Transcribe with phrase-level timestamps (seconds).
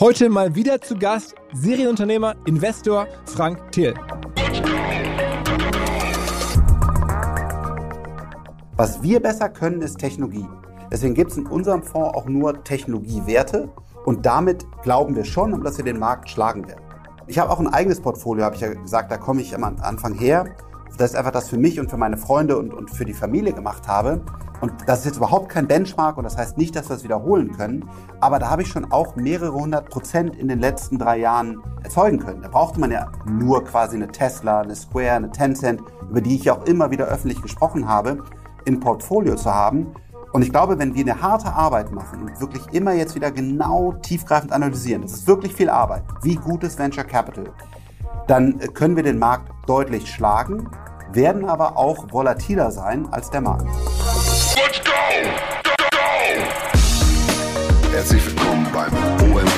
[0.00, 3.94] Heute mal wieder zu Gast Serienunternehmer, Investor Frank Thiel.
[8.76, 10.46] Was wir besser können, ist Technologie.
[10.92, 13.70] Deswegen gibt es in unserem Fonds auch nur Technologiewerte
[14.04, 16.84] und damit glauben wir schon, dass wir den Markt schlagen werden.
[17.26, 20.14] Ich habe auch ein eigenes Portfolio, habe ich ja gesagt, da komme ich am Anfang
[20.14, 20.44] her.
[20.98, 23.52] Das ist einfach das für mich und für meine Freunde und, und für die Familie
[23.52, 24.20] gemacht habe.
[24.60, 27.52] Und das ist jetzt überhaupt kein Benchmark und das heißt nicht, dass wir es wiederholen
[27.52, 27.88] können.
[28.20, 32.18] Aber da habe ich schon auch mehrere hundert Prozent in den letzten drei Jahren erzeugen
[32.18, 32.42] können.
[32.42, 36.44] Da brauchte man ja nur quasi eine Tesla, eine Square, eine Tencent, über die ich
[36.44, 38.18] ja auch immer wieder öffentlich gesprochen habe,
[38.64, 39.94] im Portfolio zu haben.
[40.32, 43.92] Und ich glaube, wenn wir eine harte Arbeit machen und wirklich immer jetzt wieder genau
[44.02, 47.44] tiefgreifend analysieren, das ist wirklich viel Arbeit, wie gut ist Venture Capital,
[48.26, 50.68] dann können wir den Markt deutlich schlagen,
[51.12, 53.64] werden aber auch volatiler sein als der Markt.
[53.64, 54.54] Let's
[54.84, 54.92] go!
[55.64, 55.98] Go, go!
[57.92, 58.92] Herzlich willkommen beim
[59.32, 59.57] OMR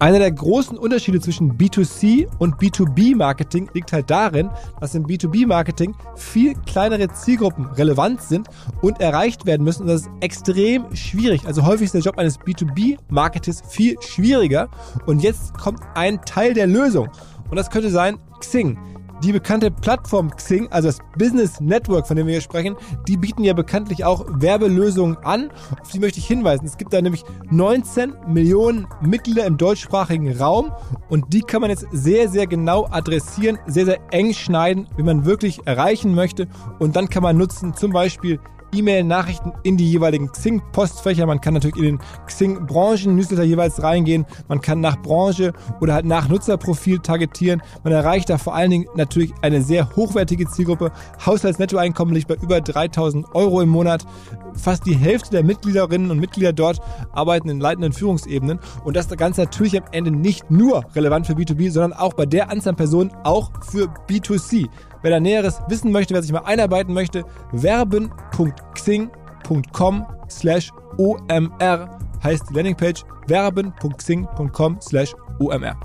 [0.00, 4.48] Einer der großen Unterschiede zwischen B2C und B2B-Marketing liegt halt darin,
[4.80, 8.46] dass im B2B-Marketing viel kleinere Zielgruppen relevant sind
[8.80, 9.82] und erreicht werden müssen.
[9.82, 11.46] Und das ist extrem schwierig.
[11.46, 14.68] Also häufig ist der Job eines B2B-Marketers viel schwieriger.
[15.06, 17.08] Und jetzt kommt ein Teil der Lösung.
[17.50, 18.78] Und das könnte sein Xing.
[19.24, 22.76] Die bekannte Plattform Xing, also das Business Network, von dem wir hier sprechen,
[23.08, 25.50] die bieten ja bekanntlich auch Werbelösungen an.
[25.80, 26.66] Auf die möchte ich hinweisen.
[26.66, 30.72] Es gibt da nämlich 19 Millionen Mitglieder im deutschsprachigen Raum
[31.08, 35.24] und die kann man jetzt sehr, sehr genau adressieren, sehr, sehr eng schneiden, wie man
[35.24, 36.46] wirklich erreichen möchte.
[36.78, 38.38] Und dann kann man nutzen zum Beispiel
[38.72, 41.26] E-Mail-Nachrichten in die jeweiligen Xing-Postfächer.
[41.26, 44.26] Man kann natürlich in den Xing-Branchen-Newsletter jeweils reingehen.
[44.48, 47.62] Man kann nach Branche oder halt nach Nutzerprofil targetieren.
[47.84, 50.92] Man erreicht da vor allen Dingen natürlich eine sehr hochwertige Zielgruppe.
[51.24, 54.06] Haushaltsnettoeinkommen liegt bei über 3000 Euro im Monat.
[54.54, 56.80] Fast die Hälfte der Mitgliederinnen und Mitglieder dort
[57.12, 58.58] arbeiten in leitenden Führungsebenen.
[58.84, 62.50] Und das Ganze natürlich am Ende nicht nur relevant für B2B, sondern auch bei der
[62.50, 64.68] Anzahl Personen auch für B2C.
[65.02, 72.54] Wer da Näheres wissen möchte, wer sich mal einarbeiten möchte, werben.xing.com slash omr heißt die
[72.54, 75.76] Landingpage werben.xing.com slash omr.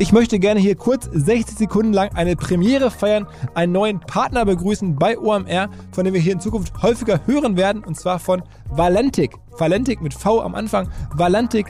[0.00, 4.96] Ich möchte gerne hier kurz 60 Sekunden lang eine Premiere feiern, einen neuen Partner begrüßen
[4.96, 9.34] bei OMR, von dem wir hier in Zukunft häufiger hören werden, und zwar von Valentik.
[9.58, 10.88] Valentik mit V am Anfang.
[11.14, 11.66] Valentik,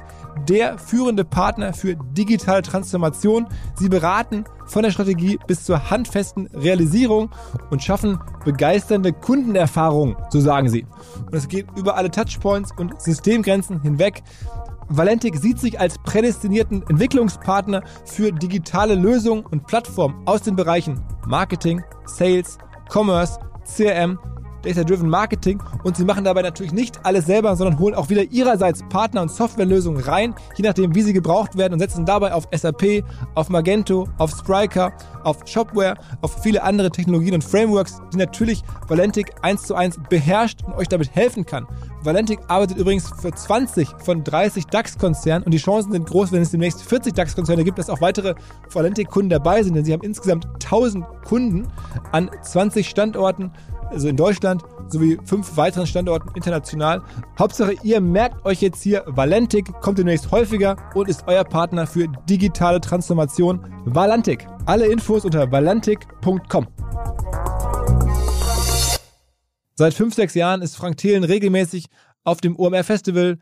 [0.49, 3.49] der führende Partner für digitale Transformation.
[3.75, 7.31] Sie beraten von der Strategie bis zur handfesten Realisierung
[7.71, 10.87] und schaffen begeisternde Kundenerfahrungen, so sagen sie.
[11.27, 14.23] Und es geht über alle Touchpoints und Systemgrenzen hinweg.
[14.93, 21.81] Valentik sieht sich als prädestinierten Entwicklungspartner für digitale Lösungen und Plattformen aus den Bereichen Marketing,
[22.07, 22.59] Sales,
[22.93, 24.19] Commerce, CRM,
[24.63, 28.83] Data-Driven Marketing und sie machen dabei natürlich nicht alles selber, sondern holen auch wieder ihrerseits
[28.89, 33.05] Partner und Softwarelösungen rein, je nachdem wie sie gebraucht werden und setzen dabei auf SAP,
[33.35, 34.93] auf Magento, auf Spryker,
[35.25, 40.63] auf Shopware, auf viele andere Technologien und Frameworks, die natürlich Valentik eins zu eins beherrscht
[40.65, 41.67] und euch damit helfen kann.
[42.03, 46.51] Valentik arbeitet übrigens für 20 von 30 DAX-Konzernen und die Chancen sind groß, wenn es
[46.51, 48.35] demnächst 40 DAX-Konzerne gibt, dass auch weitere
[48.73, 51.69] Valentik-Kunden dabei sind, denn sie haben insgesamt 1000 Kunden
[52.13, 53.53] an 20 Standorten
[53.91, 57.03] also in Deutschland sowie fünf weiteren Standorten international.
[57.39, 62.09] Hauptsache, ihr merkt euch jetzt hier, Valentik kommt demnächst häufiger und ist euer Partner für
[62.29, 63.65] digitale Transformation.
[63.85, 64.47] Valentik.
[64.67, 66.67] Alle Infos unter valentik.com.
[69.75, 71.87] Seit fünf, sechs Jahren ist Frank Thelen regelmäßig
[72.25, 73.39] auf dem OMR Festival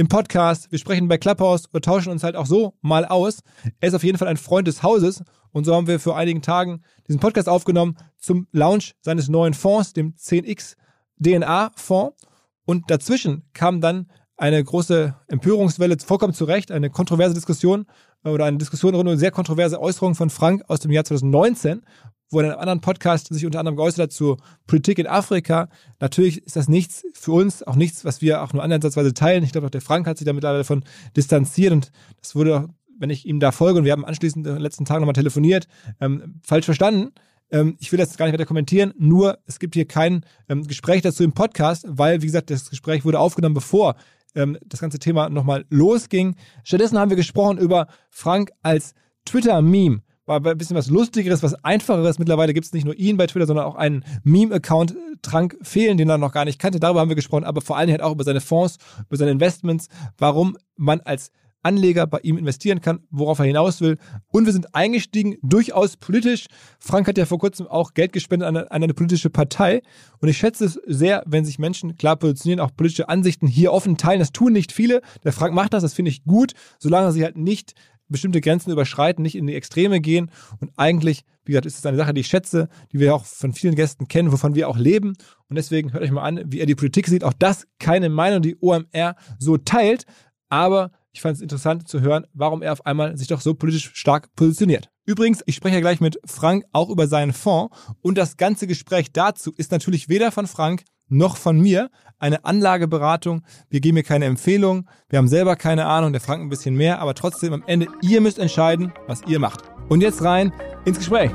[0.00, 3.40] im Podcast, wir sprechen bei Clubhouse und tauschen uns halt auch so mal aus.
[3.80, 6.42] Er ist auf jeden Fall ein Freund des Hauses und so haben wir vor einigen
[6.42, 10.74] Tagen diesen Podcast aufgenommen zum Launch seines neuen Fonds, dem 10x
[11.22, 12.16] DNA Fonds.
[12.64, 17.86] Und dazwischen kam dann eine große Empörungswelle, vollkommen zu Recht, eine kontroverse Diskussion
[18.24, 21.04] äh, oder eine Diskussion rund um eine sehr kontroverse Äußerung von Frank aus dem Jahr
[21.04, 21.82] 2019,
[22.30, 24.36] wo er in einem anderen Podcast sich unter anderem geäußert hat zur
[24.66, 25.68] Politik in Afrika.
[25.98, 29.42] Natürlich ist das nichts für uns, auch nichts, was wir auch nur ansatzweise teilen.
[29.42, 30.84] Ich glaube, auch der Frank hat sich damit davon
[31.16, 31.90] distanziert und
[32.20, 32.68] das wurde,
[32.98, 35.66] wenn ich ihm da folge und wir haben anschließend in den letzten Tagen nochmal telefoniert,
[36.00, 37.12] ähm, falsch verstanden.
[37.50, 41.02] Ähm, ich will das gar nicht weiter kommentieren, nur es gibt hier kein ähm, Gespräch
[41.02, 43.96] dazu im Podcast, weil, wie gesagt, das Gespräch wurde aufgenommen, bevor
[44.34, 46.36] ähm, das ganze Thema nochmal losging.
[46.64, 52.18] Stattdessen haben wir gesprochen über Frank als Twitter-Meme war ein bisschen was Lustigeres, was Einfacheres.
[52.18, 56.08] Mittlerweile gibt es nicht nur ihn bei Twitter, sondern auch einen Meme-Account, Trank Fehlen, den
[56.08, 56.78] er noch gar nicht kannte.
[56.78, 58.76] Darüber haben wir gesprochen, aber vor allem halt auch über seine Fonds,
[59.08, 61.32] über seine Investments, warum man als
[61.62, 63.96] Anleger bei ihm investieren kann, worauf er hinaus will.
[64.28, 66.46] Und wir sind eingestiegen, durchaus politisch.
[66.78, 69.82] Frank hat ja vor kurzem auch Geld gespendet an eine, an eine politische Partei.
[70.20, 73.96] Und ich schätze es sehr, wenn sich Menschen klar positionieren, auch politische Ansichten hier offen
[73.96, 74.20] teilen.
[74.20, 75.02] Das tun nicht viele.
[75.24, 77.74] Der Frank macht das, das finde ich gut, solange sie halt nicht
[78.08, 80.30] bestimmte Grenzen überschreiten, nicht in die Extreme gehen.
[80.60, 83.52] Und eigentlich, wie gesagt, ist es eine Sache, die ich schätze, die wir auch von
[83.52, 85.14] vielen Gästen kennen, wovon wir auch leben.
[85.48, 87.24] Und deswegen hört euch mal an, wie er die Politik sieht.
[87.24, 90.04] Auch das keine Meinung, die OMR so teilt.
[90.48, 93.90] Aber ich fand es interessant zu hören, warum er auf einmal sich doch so politisch
[93.94, 94.90] stark positioniert.
[95.04, 99.12] Übrigens, ich spreche ja gleich mit Frank auch über seinen Fonds und das ganze Gespräch
[99.12, 103.42] dazu ist natürlich weder von Frank noch von mir eine Anlageberatung.
[103.70, 104.88] Wir geben hier keine Empfehlung.
[105.08, 108.20] Wir haben selber keine Ahnung, der Frank ein bisschen mehr, aber trotzdem am Ende, ihr
[108.20, 109.62] müsst entscheiden, was ihr macht.
[109.88, 110.52] Und jetzt rein
[110.84, 111.30] ins Gespräch.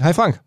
[0.00, 0.40] Hi Frank.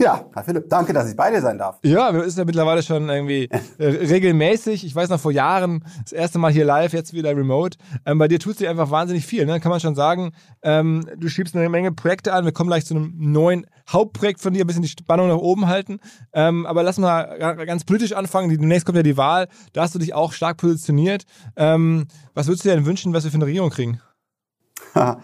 [0.00, 1.78] Ja, Herr Philipp, danke, dass ich bei dir sein darf.
[1.82, 4.86] Ja, wir ist ja mittlerweile schon irgendwie äh, regelmäßig.
[4.86, 7.76] Ich weiß noch vor Jahren, das erste Mal hier live, jetzt wieder remote.
[8.06, 9.60] Ähm, bei dir tut sich einfach wahnsinnig viel, ne?
[9.60, 10.32] kann man schon sagen.
[10.62, 12.46] Ähm, du schiebst eine Menge Projekte an.
[12.46, 15.66] Wir kommen gleich zu einem neuen Hauptprojekt von dir, ein bisschen die Spannung nach oben
[15.66, 16.00] halten.
[16.32, 18.48] Ähm, aber lass mal ganz politisch anfangen.
[18.48, 19.48] Demnächst kommt ja die Wahl.
[19.74, 21.24] Da hast du dich auch stark positioniert.
[21.56, 24.00] Ähm, was würdest du dir denn wünschen, was wir für eine Regierung kriegen?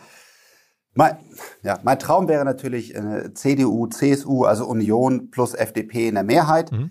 [0.97, 1.19] Mein,
[1.63, 6.73] ja, mein Traum wäre natürlich äh, CDU, CSU, also Union plus FDP in der Mehrheit.
[6.73, 6.91] Mhm.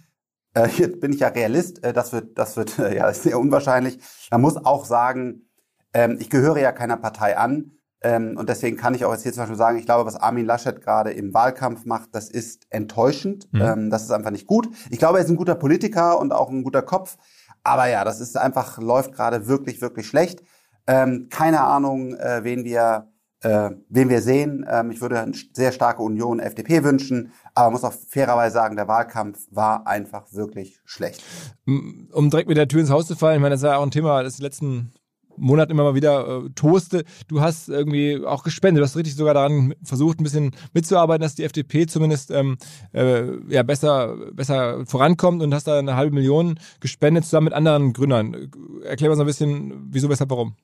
[0.53, 3.99] Äh, hier bin ich ja Realist, äh, das wird, das wird äh, ja sehr unwahrscheinlich.
[4.31, 5.49] Man muss auch sagen,
[5.93, 7.71] ähm, ich gehöre ja keiner Partei an.
[8.01, 10.45] Ähm, und deswegen kann ich auch jetzt hier zum Beispiel sagen, ich glaube, was Armin
[10.45, 13.51] Laschet gerade im Wahlkampf macht, das ist enttäuschend.
[13.51, 13.61] Mhm.
[13.61, 14.67] Ähm, das ist einfach nicht gut.
[14.91, 17.17] Ich glaube, er ist ein guter Politiker und auch ein guter Kopf.
[17.63, 20.43] Aber ja, das ist einfach, läuft gerade wirklich, wirklich schlecht.
[20.85, 23.11] Ähm, keine Ahnung, äh, wen wir
[23.45, 24.65] äh, wen wir sehen.
[24.67, 28.87] Ähm, ich würde eine sehr starke Union FDP wünschen, aber muss auch fairerweise sagen, der
[28.87, 31.23] Wahlkampf war einfach wirklich schlecht.
[31.65, 33.91] Um direkt mit der Tür ins Haus zu fallen, ich meine, das ja auch ein
[33.91, 34.91] Thema, das die letzten
[35.37, 37.03] Monate immer mal wieder äh, toaste.
[37.27, 38.81] Du hast irgendwie auch gespendet.
[38.81, 42.57] Du hast richtig sogar daran versucht, ein bisschen mitzuarbeiten, dass die FDP zumindest ähm,
[42.93, 47.93] äh, ja, besser, besser vorankommt und hast da eine halbe Million gespendet zusammen mit anderen
[47.93, 48.49] Gründern.
[48.85, 50.55] Erklär mal so ein bisschen, wieso, weshalb, warum.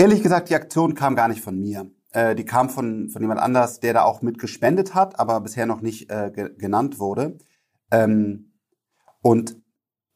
[0.00, 1.90] Ehrlich gesagt, die Aktion kam gar nicht von mir.
[2.12, 5.66] Äh, die kam von, von jemand anders, der da auch mit gespendet hat, aber bisher
[5.66, 7.36] noch nicht äh, ge genannt wurde.
[7.90, 8.54] Ähm,
[9.20, 9.56] und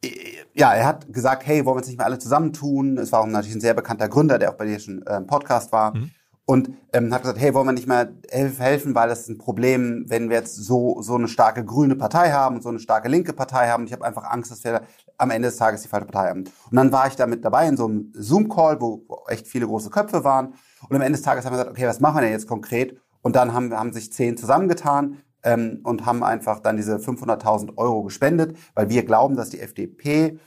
[0.03, 0.09] äh,
[0.55, 2.97] ja, er hat gesagt, hey, wollen wir uns nicht mehr alle zusammentun?
[2.97, 5.27] Es war auch natürlich ein sehr bekannter Gründer, der auch bei dir schon äh, im
[5.27, 5.95] Podcast war.
[5.95, 6.11] Mhm.
[6.47, 10.07] Und ähm, hat gesagt, hey, wollen wir nicht mehr helfen, weil das ist ein Problem,
[10.09, 13.35] wenn wir jetzt so so eine starke grüne Partei haben und so eine starke linke
[13.35, 13.83] Partei haben.
[13.83, 14.81] Und ich habe einfach Angst, dass wir
[15.19, 16.45] am Ende des Tages die falsche Partei haben.
[16.71, 19.91] Und dann war ich da mit dabei in so einem Zoom-Call, wo echt viele große
[19.91, 20.55] Köpfe waren.
[20.89, 22.97] Und am Ende des Tages haben wir gesagt, okay, was machen wir denn jetzt konkret?
[23.23, 28.03] Und dann haben, haben sich zehn zusammengetan ähm, und haben einfach dann diese 500.000 Euro
[28.03, 30.39] gespendet, weil wir glauben, dass die FDP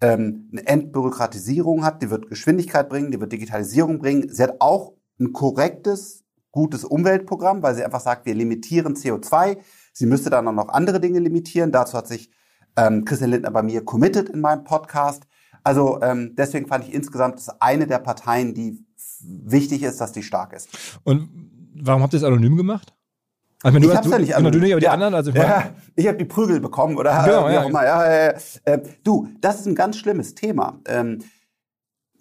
[0.00, 4.28] ähm, eine Entbürokratisierung hat, die wird Geschwindigkeit bringen, die wird Digitalisierung bringen.
[4.28, 9.58] Sie hat auch ein korrektes, gutes Umweltprogramm, weil sie einfach sagt, wir limitieren CO2.
[9.92, 11.72] Sie müsste dann auch noch andere Dinge limitieren.
[11.72, 12.30] Dazu hat sich
[12.78, 15.24] ähm, Christian Lindner bei mir committed in meinem Podcast.
[15.64, 18.86] Also ähm, deswegen fand ich insgesamt, das eine der Parteien, die
[19.20, 20.68] wichtig ist, dass die stark ist.
[21.02, 21.28] Und
[21.74, 22.94] warum habt ihr es anonym gemacht?
[23.64, 24.52] Also, ich, hab's ja nicht anonym.
[24.52, 27.24] Du nicht, aber die ja, anderen, also ich, ja, ich habe die Prügel bekommen oder
[27.24, 27.84] genau, wie auch immer.
[27.84, 30.78] Ja, äh, äh, du, das ist ein ganz schlimmes Thema.
[30.86, 31.18] Ähm,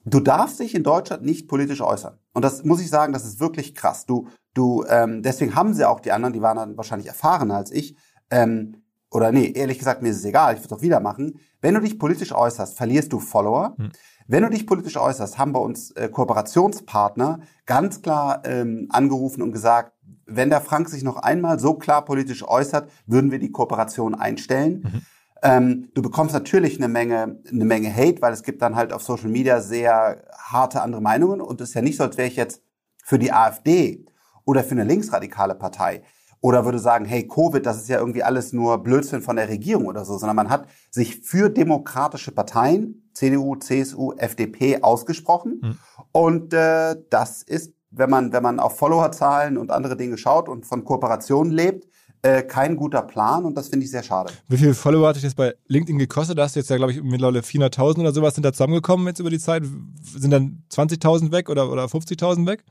[0.04, 2.18] du darfst dich in Deutschland nicht politisch äußern.
[2.34, 4.08] Und das muss ich sagen, das ist wirklich krass.
[4.08, 7.72] Du, du, ähm, deswegen haben sie auch die anderen, die waren dann wahrscheinlich erfahrener als
[7.72, 7.96] ich.
[8.32, 11.40] Ähm, oder nee, ehrlich gesagt, mir ist es egal, ich würde es auch wieder machen.
[11.62, 13.76] Wenn du dich politisch äußerst, verlierst du Follower.
[13.78, 13.92] Hm.
[14.28, 19.54] Wenn du dich politisch äußerst, haben bei uns äh, Kooperationspartner ganz klar ähm, angerufen und
[19.54, 19.94] gesagt,
[20.26, 24.84] wenn der Frank sich noch einmal so klar politisch äußert, würden wir die Kooperation einstellen.
[24.84, 25.02] Mhm.
[25.44, 29.04] Ähm, du bekommst natürlich eine Menge, eine Menge Hate, weil es gibt dann halt auf
[29.04, 32.36] Social Media sehr harte andere Meinungen und es ist ja nicht so, als wäre ich
[32.36, 32.62] jetzt
[33.04, 34.06] für die AfD
[34.44, 36.04] oder für eine linksradikale Partei
[36.42, 39.86] oder würde sagen, hey, Covid, das ist ja irgendwie alles nur Blödsinn von der Regierung
[39.86, 45.78] oder so, sondern man hat sich für demokratische Parteien, CDU, CSU, FDP ausgesprochen mhm.
[46.12, 50.66] und äh, das ist, wenn man, wenn man auf Followerzahlen und andere Dinge schaut und
[50.66, 51.88] von Kooperationen lebt,
[52.24, 54.32] äh, kein guter Plan und das finde ich sehr schade.
[54.48, 56.38] Wie viele Follower hat dich das bei LinkedIn gekostet?
[56.38, 59.20] Da hast du jetzt ja, glaube ich, mittlerweile 400.000 oder sowas sind da zusammengekommen jetzt
[59.20, 59.64] über die Zeit.
[60.02, 62.64] Sind dann 20.000 weg oder, oder 50.000 weg?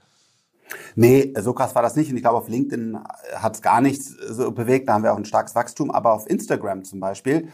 [0.94, 2.11] Nee, so krass war das nicht.
[2.11, 2.99] Und ich glaube, auf LinkedIn
[3.35, 4.88] hat es gar nichts so bewegt.
[4.88, 5.90] Da haben wir auch ein starkes Wachstum.
[5.90, 7.49] Aber auf Instagram zum Beispiel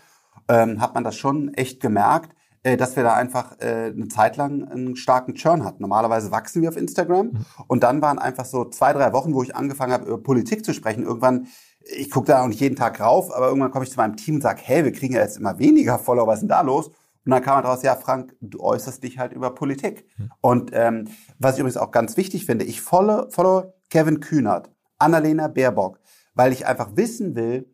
[0.49, 4.37] ähm, hat man das schon echt gemerkt, äh, dass wir da einfach äh, eine Zeit
[4.37, 5.83] lang einen starken Churn hatten.
[5.83, 7.26] Normalerweise wachsen wir auf Instagram.
[7.26, 7.47] Mhm.
[7.66, 10.73] Und dann waren einfach so zwei, drei Wochen, wo ich angefangen habe, über Politik zu
[10.73, 11.02] sprechen.
[11.02, 11.49] Irgendwann
[11.85, 14.37] ich gucke da auch nicht jeden Tag rauf, aber irgendwann komme ich zu meinem Team
[14.37, 16.90] und sage, hey, wir kriegen ja jetzt immer weniger Follower, was ist denn da los?
[17.25, 20.07] Und dann kam halt raus, ja, Frank, du äußerst dich halt über Politik.
[20.41, 25.49] Und ähm, was ich übrigens auch ganz wichtig finde, ich follow, follow Kevin Kühnert, Annalena
[25.49, 26.00] Baerbock,
[26.35, 27.69] weil ich einfach wissen will,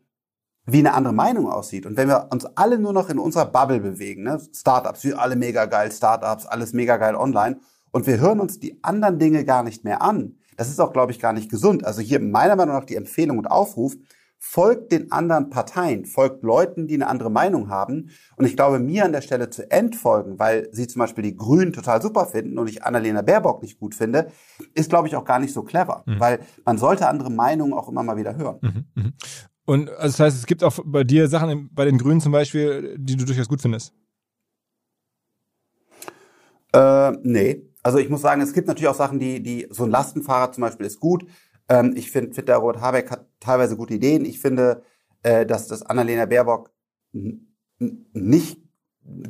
[0.65, 1.85] wie eine andere Meinung aussieht.
[1.85, 4.39] Und wenn wir uns alle nur noch in unserer Bubble bewegen, ne?
[4.53, 7.59] Startups, wir alle mega geil, Startups, alles mega geil online,
[7.91, 11.11] und wir hören uns die anderen Dinge gar nicht mehr an, das ist auch, glaube
[11.11, 11.85] ich, gar nicht gesund.
[11.85, 13.95] Also hier meiner Meinung nach die Empfehlung und Aufruf,
[14.41, 18.09] folgt den anderen Parteien, folgt Leuten, die eine andere Meinung haben.
[18.37, 21.73] Und ich glaube, mir an der Stelle zu entfolgen, weil sie zum Beispiel die Grünen
[21.73, 24.31] total super finden und ich Annalena Baerbock nicht gut finde,
[24.73, 26.03] ist, glaube ich, auch gar nicht so clever.
[26.05, 26.19] Mhm.
[26.19, 28.57] Weil man sollte andere Meinungen auch immer mal wieder hören.
[28.61, 28.85] Mhm.
[28.95, 29.13] mhm.
[29.65, 32.95] Und also das heißt, es gibt auch bei dir Sachen, bei den Grünen zum Beispiel,
[32.97, 33.93] die du durchaus gut findest?
[36.73, 37.61] Äh, nee.
[37.83, 40.61] Also ich muss sagen, es gibt natürlich auch Sachen, die, die so ein Lastenfahrrad zum
[40.61, 41.25] Beispiel ist gut.
[41.69, 44.25] Ähm, ich finde, find der Robert Habeck hat teilweise gute Ideen.
[44.25, 44.83] Ich finde,
[45.23, 46.71] äh, dass das Annalena Baerbock
[47.11, 48.61] nicht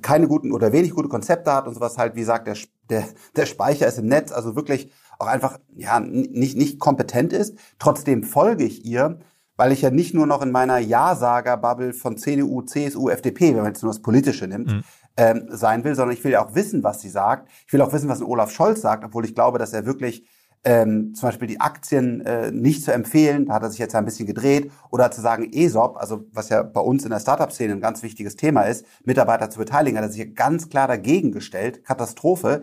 [0.01, 2.57] keine guten oder wenig gute Konzepte hat und sowas halt, wie sagt der,
[2.89, 3.05] der,
[3.35, 7.57] der Speicher ist im Netz, also wirklich auch einfach ja nicht, nicht kompetent ist.
[7.77, 9.19] Trotzdem folge ich ihr,
[9.57, 13.73] weil ich ja nicht nur noch in meiner Ja-Sager-Bubble von CDU, CSU, FDP, wenn man
[13.73, 14.83] jetzt nur das Politische nimmt, mhm.
[15.17, 17.49] ähm, sein will, sondern ich will ja auch wissen, was sie sagt.
[17.67, 20.25] Ich will auch wissen, was ein Olaf Scholz sagt, obwohl ich glaube, dass er wirklich
[20.63, 24.05] ähm, zum Beispiel die Aktien äh, nicht zu empfehlen, da hat er sich jetzt ein
[24.05, 27.81] bisschen gedreht, oder zu sagen, ESOP, also was ja bei uns in der Startup-Szene ein
[27.81, 32.61] ganz wichtiges Thema ist, Mitarbeiter zu beteiligen, hat er sich ganz klar dagegen gestellt, Katastrophe.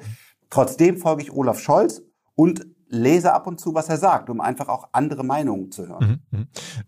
[0.51, 2.03] Trotzdem folge ich Olaf Scholz
[2.35, 6.23] und lese ab und zu, was er sagt, um einfach auch andere Meinungen zu hören.
[6.31, 6.47] Mhm, mhm.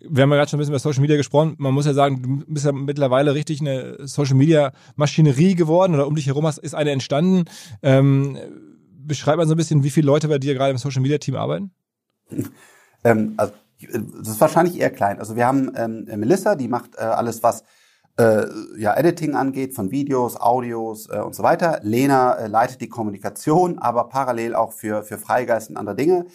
[0.08, 1.56] Wir haben ja gerade schon ein bisschen über Social Media gesprochen.
[1.58, 6.06] Man muss ja sagen, du bist ja mittlerweile richtig eine Social Media Maschinerie geworden oder
[6.06, 7.46] um dich herum ist eine entstanden.
[7.82, 8.38] Ähm,
[9.08, 11.36] beschreib mal so ein bisschen, wie viele Leute bei dir gerade im Social Media Team
[11.36, 11.72] arbeiten?
[13.04, 15.18] ähm, also, das ist wahrscheinlich eher klein.
[15.18, 17.64] Also wir haben ähm, Melissa, die macht äh, alles, was
[18.18, 18.46] äh,
[18.76, 21.80] ja, Editing angeht, von Videos, Audios äh, und so weiter.
[21.82, 26.26] Lena äh, leitet die Kommunikation, aber parallel auch für, für Freigeist und andere Dinge.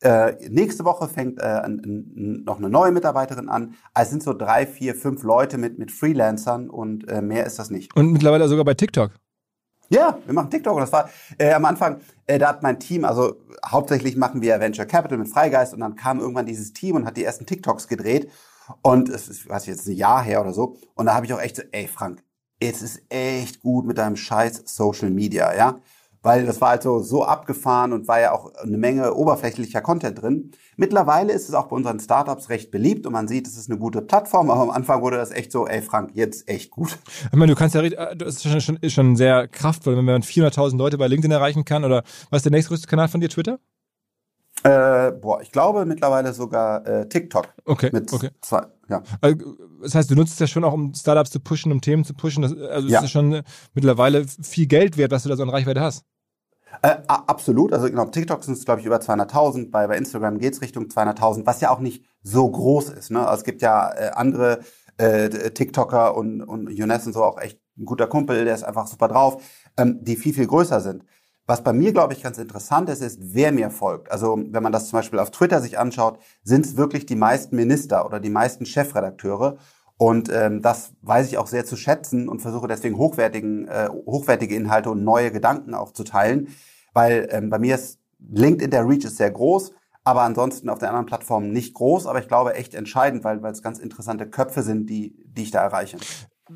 [0.00, 3.74] Äh, nächste Woche fängt äh, noch eine neue Mitarbeiterin an.
[3.94, 7.58] Also es sind so drei, vier, fünf Leute mit, mit Freelancern und äh, mehr ist
[7.58, 7.96] das nicht.
[7.96, 9.12] Und mittlerweile sogar bei TikTok.
[9.88, 10.74] Ja, wir machen TikTok.
[10.74, 14.60] Und das war äh, am Anfang, äh, da hat mein Team, also hauptsächlich machen wir
[14.60, 17.88] Venture Capital mit Freigeist und dann kam irgendwann dieses Team und hat die ersten TikToks
[17.88, 18.30] gedreht.
[18.82, 20.76] Und es ist, was jetzt ein Jahr her oder so.
[20.94, 22.22] Und da habe ich auch echt so, ey Frank,
[22.60, 25.78] es ist echt gut mit deinem scheiß Social Media, ja
[26.22, 30.50] weil das war also so abgefahren und war ja auch eine Menge oberflächlicher Content drin.
[30.76, 33.78] Mittlerweile ist es auch bei unseren Startups recht beliebt und man sieht, es ist eine
[33.78, 36.98] gute Plattform, aber am Anfang wurde das echt so, ey Frank, jetzt echt gut.
[37.30, 40.76] Ich meine, du kannst ja, das ist schon, ist schon sehr kraftvoll, wenn man 400.000
[40.76, 43.58] Leute bei LinkedIn erreichen kann oder was ist der nächstgrößte Kanal von dir, Twitter?
[44.64, 47.48] Äh, boah, ich glaube mittlerweile sogar äh, TikTok.
[47.64, 47.90] Okay.
[47.92, 48.30] Mit okay.
[48.40, 49.02] Zwei, ja.
[49.20, 49.36] Also,
[49.82, 52.14] das heißt, du nutzt es ja schon auch, um Startups zu pushen, um Themen zu
[52.14, 52.42] pushen.
[52.42, 53.00] Das, also, ja.
[53.00, 53.42] ist schon
[53.74, 56.04] mittlerweile viel Geld wert, was du da so an Reichweite hast.
[56.82, 57.72] Äh, absolut.
[57.72, 59.70] Also genau, TikTok sind es, glaube ich, über 200.000.
[59.70, 63.10] Bei, bei Instagram geht's Richtung 200.000, was ja auch nicht so groß ist.
[63.10, 63.26] Ne?
[63.26, 64.60] Also es gibt ja äh, andere
[64.98, 68.86] äh, TikToker und, und Younes und so auch echt ein guter Kumpel, der ist einfach
[68.86, 69.42] super drauf,
[69.76, 71.04] ähm, die viel, viel größer sind.
[71.48, 74.12] Was bei mir, glaube ich, ganz interessant ist, ist, wer mir folgt.
[74.12, 77.56] Also wenn man das zum Beispiel auf Twitter sich anschaut, sind es wirklich die meisten
[77.56, 79.56] Minister oder die meisten Chefredakteure.
[79.96, 84.54] Und ähm, das weiß ich auch sehr zu schätzen und versuche deswegen hochwertigen, äh, hochwertige
[84.54, 86.48] Inhalte und neue Gedanken auch zu teilen.
[86.92, 87.98] Weil ähm, bei mir ist
[88.30, 89.72] LinkedIn, der Reach ist sehr groß,
[90.04, 93.52] aber ansonsten auf den anderen Plattformen nicht groß, aber ich glaube echt entscheidend, weil weil
[93.52, 95.96] es ganz interessante Köpfe sind, die, die ich da erreiche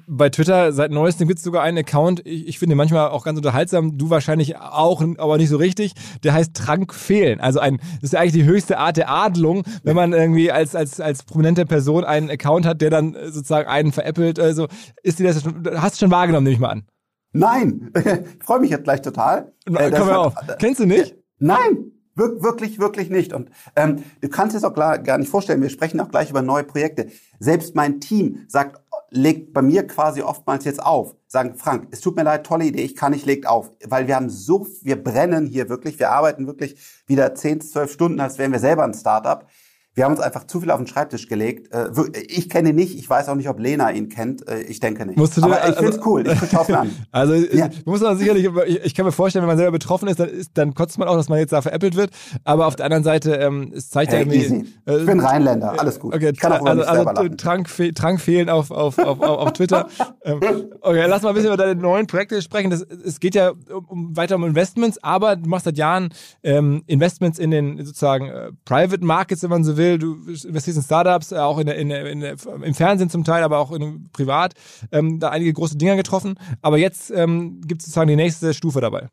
[0.06, 3.36] bei Twitter seit neuestem gibt es sogar einen Account, ich, ich finde manchmal auch ganz
[3.36, 5.92] unterhaltsam, du wahrscheinlich auch, aber nicht so richtig,
[6.24, 7.40] der heißt Trank fehlen.
[7.40, 10.74] Also ein, das ist ja eigentlich die höchste Art der Adlung, wenn man irgendwie als,
[10.74, 14.38] als, als prominente Person einen Account hat, der dann sozusagen einen veräppelt.
[14.38, 14.68] Also
[15.02, 16.86] ist dir das schon, hast du schon wahrgenommen, nehme ich mal an.
[17.32, 19.52] Nein, ich freue mich jetzt gleich total.
[19.66, 20.34] Äh, Komm mal auf.
[20.58, 21.16] Kennst du nicht?
[21.38, 23.32] Nein, Wir wirklich, wirklich nicht.
[23.32, 26.42] Und ähm, du kannst es auch klar, gar nicht vorstellen, wir sprechen auch gleich über
[26.42, 27.08] neue Projekte.
[27.38, 28.81] Selbst mein Team sagt
[29.14, 31.14] legt bei mir quasi oftmals jetzt auf.
[31.26, 33.70] Sagen, Frank, es tut mir leid, tolle Idee, ich kann nicht, legt auf.
[33.84, 36.76] Weil wir haben so, wir brennen hier wirklich, wir arbeiten wirklich
[37.06, 39.46] wieder 10, 12 Stunden, als wären wir selber ein Startup.
[39.94, 41.70] Wir haben uns einfach zu viel auf den Schreibtisch gelegt.
[41.74, 41.90] Äh,
[42.26, 44.48] ich kenne ihn nicht, ich weiß auch nicht, ob Lena ihn kennt.
[44.48, 45.18] Äh, ich denke nicht.
[45.18, 46.90] Musst du Aber dir, ich finde es cool, ich schaue es mir an.
[47.12, 47.68] Also ja.
[47.84, 48.48] muss man sicherlich,
[48.84, 51.16] ich kann mir vorstellen, wenn man selber betroffen ist, dann, ist, dann kotzt man auch,
[51.16, 52.10] dass man jetzt da veräppelt wird.
[52.44, 54.66] Aber auf der anderen Seite, ähm, es zeigt hey, ja irgendwie...
[54.86, 56.14] Äh, ich bin Rheinländer, alles gut.
[56.14, 59.52] Okay, ich kann auch also, also Trank, fe Trank fehlen auf, auf, auf, auf, auf
[59.52, 59.88] Twitter.
[60.24, 60.40] ähm,
[60.80, 62.70] okay, lass mal ein bisschen über deine neuen Projekte sprechen.
[62.70, 66.08] Das, es geht ja um, um, weiter um Investments, aber du machst seit Jahren
[66.42, 70.78] ähm, Investments in den sozusagen äh, Private Markets, wenn man so will will, du investierst
[70.78, 74.54] in Startups, äh, auch in in in im Fernsehen zum Teil, aber auch in, privat,
[74.90, 76.38] ähm, da einige große Dinger getroffen.
[76.62, 79.08] Aber jetzt ähm, gibt es sozusagen die nächste Stufe dabei.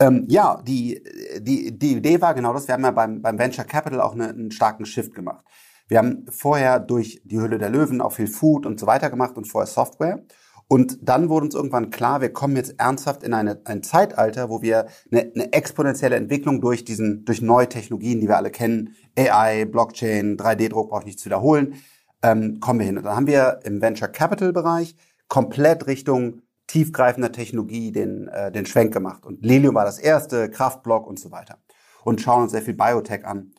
[0.00, 1.02] Ähm, ja, die,
[1.38, 2.66] die, die Idee war genau das.
[2.66, 5.44] Wir haben ja beim, beim Venture Capital auch eine, einen starken Shift gemacht.
[5.86, 9.36] Wir haben vorher durch die Hülle der Löwen auch viel Food und so weiter gemacht
[9.36, 10.24] und vorher Software.
[10.68, 14.62] Und dann wurde uns irgendwann klar, wir kommen jetzt ernsthaft in eine, ein Zeitalter, wo
[14.62, 19.66] wir eine, eine exponentielle Entwicklung durch diesen, durch neue Technologien, die wir alle kennen, AI,
[19.66, 21.74] Blockchain, 3D-Druck, brauche ich nicht zu wiederholen,
[22.22, 22.96] ähm, kommen wir hin.
[22.96, 24.96] Und dann haben wir im Venture Capital Bereich
[25.28, 29.26] komplett Richtung tiefgreifender Technologie den, äh, den Schwenk gemacht.
[29.26, 31.58] Und Lelium war das erste, Kraftblock und so weiter.
[32.04, 33.52] Und schauen uns sehr viel Biotech an.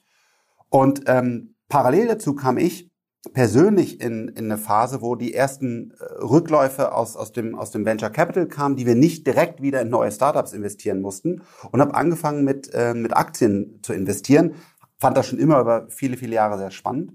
[0.70, 2.92] Und ähm, parallel dazu kam ich
[3.34, 7.86] persönlich in, in eine Phase, wo die ersten äh, Rückläufe aus, aus, dem, aus dem
[7.86, 11.42] Venture Capital kamen, die wir nicht direkt wieder in neue Startups investieren mussten
[11.72, 14.56] und habe angefangen mit, äh, mit Aktien zu investieren.
[14.98, 17.14] Fand das schon immer über viele, viele Jahre sehr spannend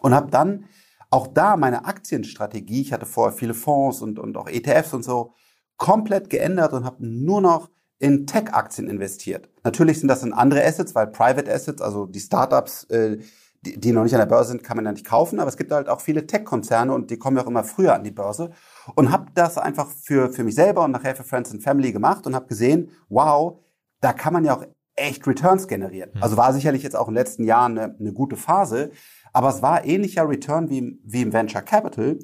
[0.00, 0.66] und habe dann
[1.10, 5.32] auch da meine Aktienstrategie, ich hatte vorher viele Fonds und, und auch ETFs und so,
[5.76, 9.48] komplett geändert und habe nur noch in Tech-Aktien investiert.
[9.64, 13.18] Natürlich sind das dann andere Assets, weil Private Assets, also die Startups, äh,
[13.66, 15.56] die, die noch nicht an der Börse sind, kann man ja nicht kaufen, aber es
[15.56, 18.52] gibt halt auch viele Tech-Konzerne und die kommen ja auch immer früher an die Börse
[18.94, 22.26] und habe das einfach für, für mich selber und nachher für Friends and Family gemacht
[22.26, 23.58] und habe gesehen, wow,
[24.00, 26.10] da kann man ja auch echt Returns generieren.
[26.14, 26.22] Mhm.
[26.22, 28.90] Also war sicherlich jetzt auch in den letzten Jahren eine, eine gute Phase,
[29.32, 32.18] aber es war ähnlicher Return wie, wie im Venture Capital.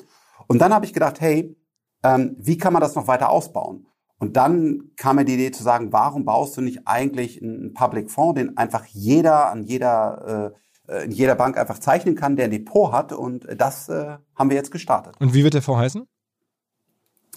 [0.47, 1.57] Und dann habe ich gedacht, hey,
[2.03, 3.87] ähm, wie kann man das noch weiter ausbauen?
[4.19, 8.09] Und dann kam mir die Idee zu sagen, warum baust du nicht eigentlich einen Public
[8.09, 10.59] Fonds, den einfach jeder an jeder äh,
[11.05, 13.13] in jeder Bank einfach zeichnen kann, der ein Depot hat.
[13.13, 15.15] Und das äh, haben wir jetzt gestartet.
[15.21, 16.07] Und wie wird der Fonds heißen?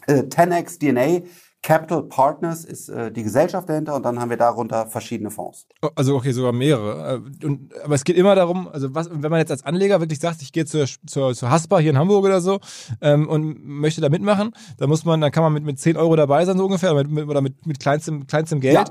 [0.08, 1.26] Äh, 10x DNA
[1.66, 5.66] Capital Partners ist äh, die Gesellschaft dahinter und dann haben wir darunter verschiedene Fonds.
[5.82, 7.16] Oh, also okay, sogar mehrere.
[7.16, 10.20] Äh, und, aber es geht immer darum, also was, wenn man jetzt als Anleger wirklich
[10.20, 12.60] sagt, ich gehe zur, zur, zur Haspa hier in Hamburg oder so
[13.02, 16.16] ähm, und möchte da mitmachen, dann muss man, dann kann man mit, mit 10 Euro
[16.16, 18.76] dabei sein, so ungefähr, oder mit, oder mit, mit kleinstem, kleinstem Geld.
[18.76, 18.86] Ja.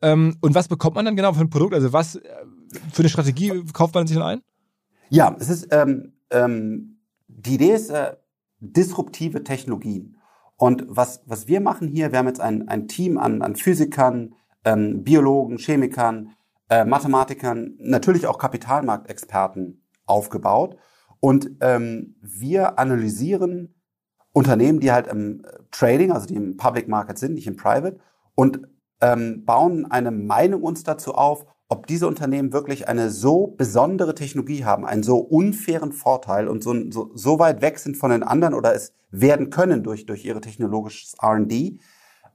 [0.00, 1.74] Ähm, und was bekommt man dann genau für ein Produkt?
[1.74, 2.22] Also was äh,
[2.92, 4.42] für eine Strategie kauft man sich dann ein?
[5.10, 8.16] Ja, es ist ähm, ähm, die Idee ist äh,
[8.60, 10.16] disruptive Technologien.
[10.56, 14.34] Und was, was wir machen hier, wir haben jetzt ein, ein Team an, an Physikern,
[14.64, 16.32] ähm, Biologen, Chemikern,
[16.68, 20.76] äh, Mathematikern, natürlich auch Kapitalmarktexperten aufgebaut.
[21.20, 23.74] Und ähm, wir analysieren
[24.32, 27.98] Unternehmen, die halt im Trading, also die im Public Market sind, nicht im Private,
[28.34, 28.60] und
[29.00, 34.64] ähm, bauen eine Meinung uns dazu auf, ob diese Unternehmen wirklich eine so besondere Technologie
[34.64, 38.54] haben, einen so unfairen Vorteil und so, so, so weit weg sind von den anderen
[38.54, 41.78] oder es werden können durch, durch ihre technologisches R&D,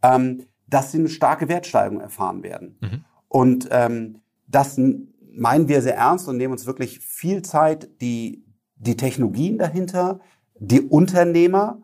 [0.04, 2.78] ähm, dass sie eine starke Wertsteigerung erfahren werden.
[2.80, 3.06] Mhm.
[3.28, 8.46] Und ähm, das meinen wir sehr ernst und nehmen uns wirklich viel Zeit, die,
[8.76, 10.20] die Technologien dahinter,
[10.60, 11.82] die Unternehmer,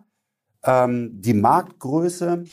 [0.64, 2.44] ähm, die Marktgröße,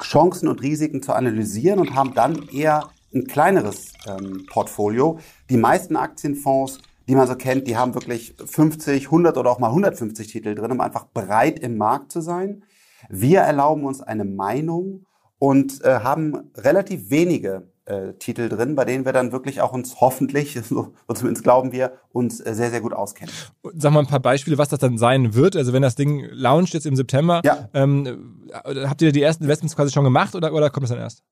[0.00, 5.18] Chancen und Risiken zu analysieren und haben dann eher ein kleineres ähm, Portfolio.
[5.48, 9.68] Die meisten Aktienfonds, die man so kennt, die haben wirklich 50, 100 oder auch mal
[9.68, 12.64] 150 Titel drin, um einfach breit im Markt zu sein.
[13.08, 15.06] Wir erlauben uns eine Meinung
[15.38, 20.00] und äh, haben relativ wenige äh, Titel drin, bei denen wir dann wirklich auch uns
[20.00, 23.32] hoffentlich, so, zumindest glauben wir, uns äh, sehr, sehr gut auskennen.
[23.74, 25.56] Sag mal ein paar Beispiele, was das dann sein wird.
[25.56, 27.68] Also wenn das Ding launcht jetzt im September, ja.
[27.74, 31.22] ähm, habt ihr die ersten Investments quasi schon gemacht oder, oder kommt das dann erst?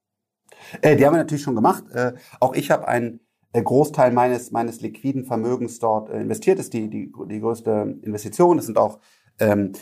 [0.81, 1.85] Äh, die haben wir natürlich schon gemacht.
[1.93, 3.21] Äh, auch ich habe einen
[3.53, 6.59] äh, Großteil meines, meines liquiden Vermögens dort äh, investiert.
[6.59, 8.59] Das ist die, die, die größte Investition.
[8.59, 8.99] Es sind auch
[9.39, 9.73] ähm,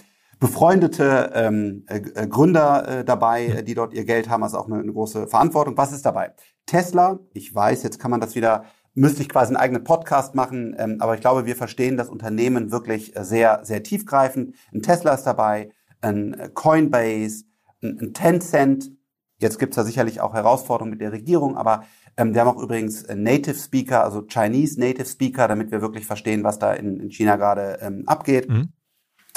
[0.42, 4.66] befreundete ähm, äh, äh Gründer äh, dabei, äh, die dort ihr Geld haben, also auch
[4.66, 5.76] eine, eine große Verantwortung.
[5.76, 6.32] Was ist dabei?
[6.66, 10.74] Tesla, ich weiß, jetzt kann man das wieder, müsste ich quasi einen eigenen Podcast machen,
[10.76, 14.56] ähm, aber ich glaube, wir verstehen das Unternehmen wirklich äh, sehr, sehr tiefgreifend.
[14.74, 17.44] Ein Tesla ist dabei, ein Coinbase,
[17.80, 18.90] ein, Tencent,
[19.38, 21.82] Jetzt gibt es da sicherlich auch Herausforderungen mit der Regierung, aber
[22.16, 26.06] ähm, wir haben auch übrigens äh, Native Speaker, also Chinese Native Speaker, damit wir wirklich
[26.06, 28.48] verstehen, was da in, in China gerade ähm, abgeht.
[28.48, 28.68] Mhm.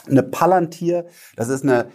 [0.08, 1.90] Eine Palantir, das ist eine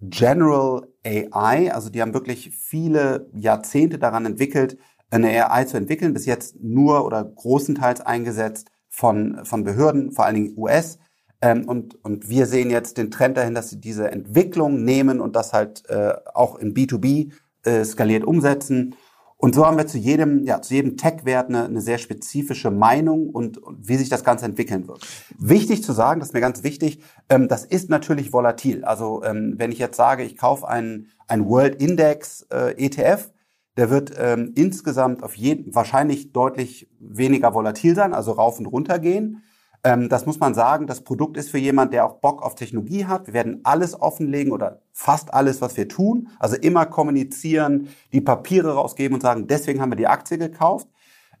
[0.00, 4.78] General AI, also die haben wirklich viele Jahrzehnte daran entwickelt,
[5.10, 10.34] eine AI zu entwickeln, bis jetzt nur oder großenteils eingesetzt von, von Behörden, vor allen
[10.34, 10.98] Dingen US.
[11.40, 15.36] Ähm, und, und wir sehen jetzt den Trend dahin, dass sie diese Entwicklung nehmen und
[15.36, 17.32] das halt äh, auch in B2B
[17.64, 18.96] äh, skaliert umsetzen.
[19.36, 23.28] Und so haben wir zu jedem, ja, zu jedem Tech-Wert eine, eine sehr spezifische Meinung
[23.28, 25.06] und, und wie sich das Ganze entwickeln wird.
[25.38, 28.84] Wichtig zu sagen, das ist mir ganz wichtig, ähm, das ist natürlich volatil.
[28.84, 33.32] Also ähm, wenn ich jetzt sage, ich kaufe einen, einen World Index äh, ETF,
[33.76, 39.00] Der wird ähm, insgesamt auf jeden wahrscheinlich deutlich weniger volatil sein, also rauf und runter
[39.00, 39.42] gehen.
[39.84, 40.86] Ähm, das muss man sagen.
[40.86, 43.26] Das Produkt ist für jemand, der auch Bock auf Technologie hat.
[43.26, 46.28] Wir werden alles offenlegen oder fast alles, was wir tun.
[46.38, 50.88] Also immer kommunizieren, die Papiere rausgeben und sagen, deswegen haben wir die Aktie gekauft.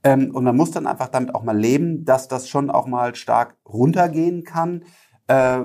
[0.04, 3.14] Ähm, und man muss dann einfach damit auch mal leben, dass das schon auch mal
[3.14, 4.84] stark runtergehen kann,
[5.26, 5.60] äh,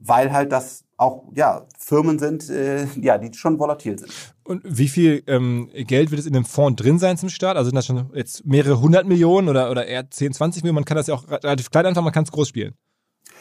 [0.00, 4.12] weil halt das auch ja Firmen sind, äh, ja, die schon volatil sind.
[4.44, 7.56] Und wie viel ähm, Geld wird es in dem Fonds drin sein zum Start?
[7.56, 10.74] Also sind das schon jetzt mehrere hundert Millionen oder, oder eher 10, 20 Millionen?
[10.74, 12.74] Man kann das ja auch relativ klein anfangen, man kann es groß spielen.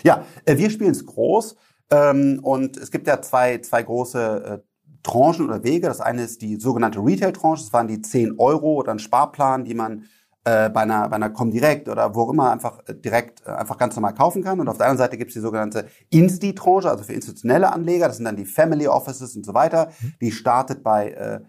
[0.04, 1.56] Ja, äh, wir spielen es groß
[1.92, 4.68] ähm, und es gibt ja zwei, zwei große äh,
[5.04, 5.88] Tranchen oder Wege.
[5.88, 9.74] Das eine ist die sogenannte Retail-Tranche, das waren die 10 Euro oder ein Sparplan, die
[9.74, 10.06] man
[10.48, 13.78] äh, bei einer, bei einer Comdirect oder wo auch immer einfach äh, direkt äh, einfach
[13.78, 14.62] ganz normal kaufen kann.
[14.62, 18.08] Und auf der anderen Seite gibt es die sogenannte Insti-Tranche, also für institutionelle Anleger.
[18.08, 19.90] Das sind dann die Family Offices und so weiter.
[20.00, 20.14] Mhm.
[20.22, 21.40] Die startet bei äh,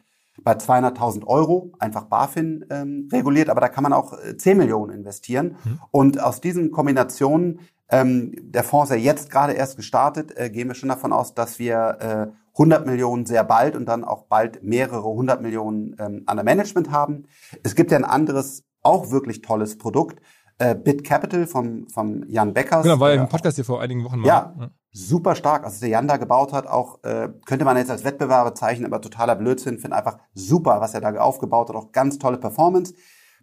[0.41, 4.93] bei 200.000 Euro, einfach BaFin ähm, reguliert, aber da kann man auch äh, 10 Millionen
[4.93, 5.57] investieren.
[5.65, 5.81] Mhm.
[5.91, 7.59] Und aus diesen Kombinationen,
[7.91, 11.35] ähm, der Fonds ist ja jetzt gerade erst gestartet, äh, gehen wir schon davon aus,
[11.35, 16.23] dass wir äh, 100 Millionen sehr bald und dann auch bald mehrere 100 Millionen ähm,
[16.27, 17.25] an der Management haben.
[17.65, 20.21] Es gibt ja ein anderes auch wirklich tolles Produkt.
[20.59, 22.83] Äh, Bit Capital vom, vom Jan Beckers.
[22.83, 24.27] Genau, war ja im Podcast hier vor einigen Wochen mal.
[24.27, 24.71] Ja, ja.
[24.91, 25.65] super stark.
[25.65, 29.01] Also der Jan da gebaut hat, auch äh, könnte man jetzt als Wettbewerber zeichnen, aber
[29.01, 29.79] totaler Blödsinn.
[29.79, 31.77] Finde einfach super, was er da aufgebaut hat.
[31.77, 32.95] Auch ganz tolle Performance.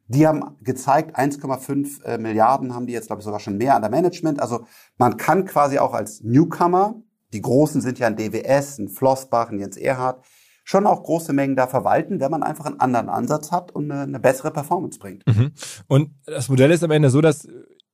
[0.08, 3.82] Die haben gezeigt, 1,5 äh, Milliarden haben die jetzt, glaube ich, sogar schon mehr an
[3.82, 4.40] der Management.
[4.42, 4.66] Also
[4.98, 6.96] man kann quasi auch als Newcomer,
[7.34, 10.24] die Großen sind ja ein DWS, ein Flossbach, ein Jens Erhardt,
[10.66, 14.02] schon auch große Mengen da verwalten, wenn man einfach einen anderen Ansatz hat und eine,
[14.02, 15.26] eine bessere Performance bringt.
[15.28, 15.52] Mhm.
[15.88, 17.48] Und das Modell ist am Ende so, dass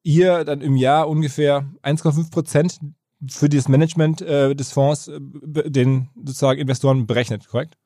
[0.04, 2.80] ihr dann im Jahr ungefähr 1,5 Prozent
[3.30, 7.78] für das Management äh, des Fonds äh, den sozusagen Investoren berechnet, korrekt?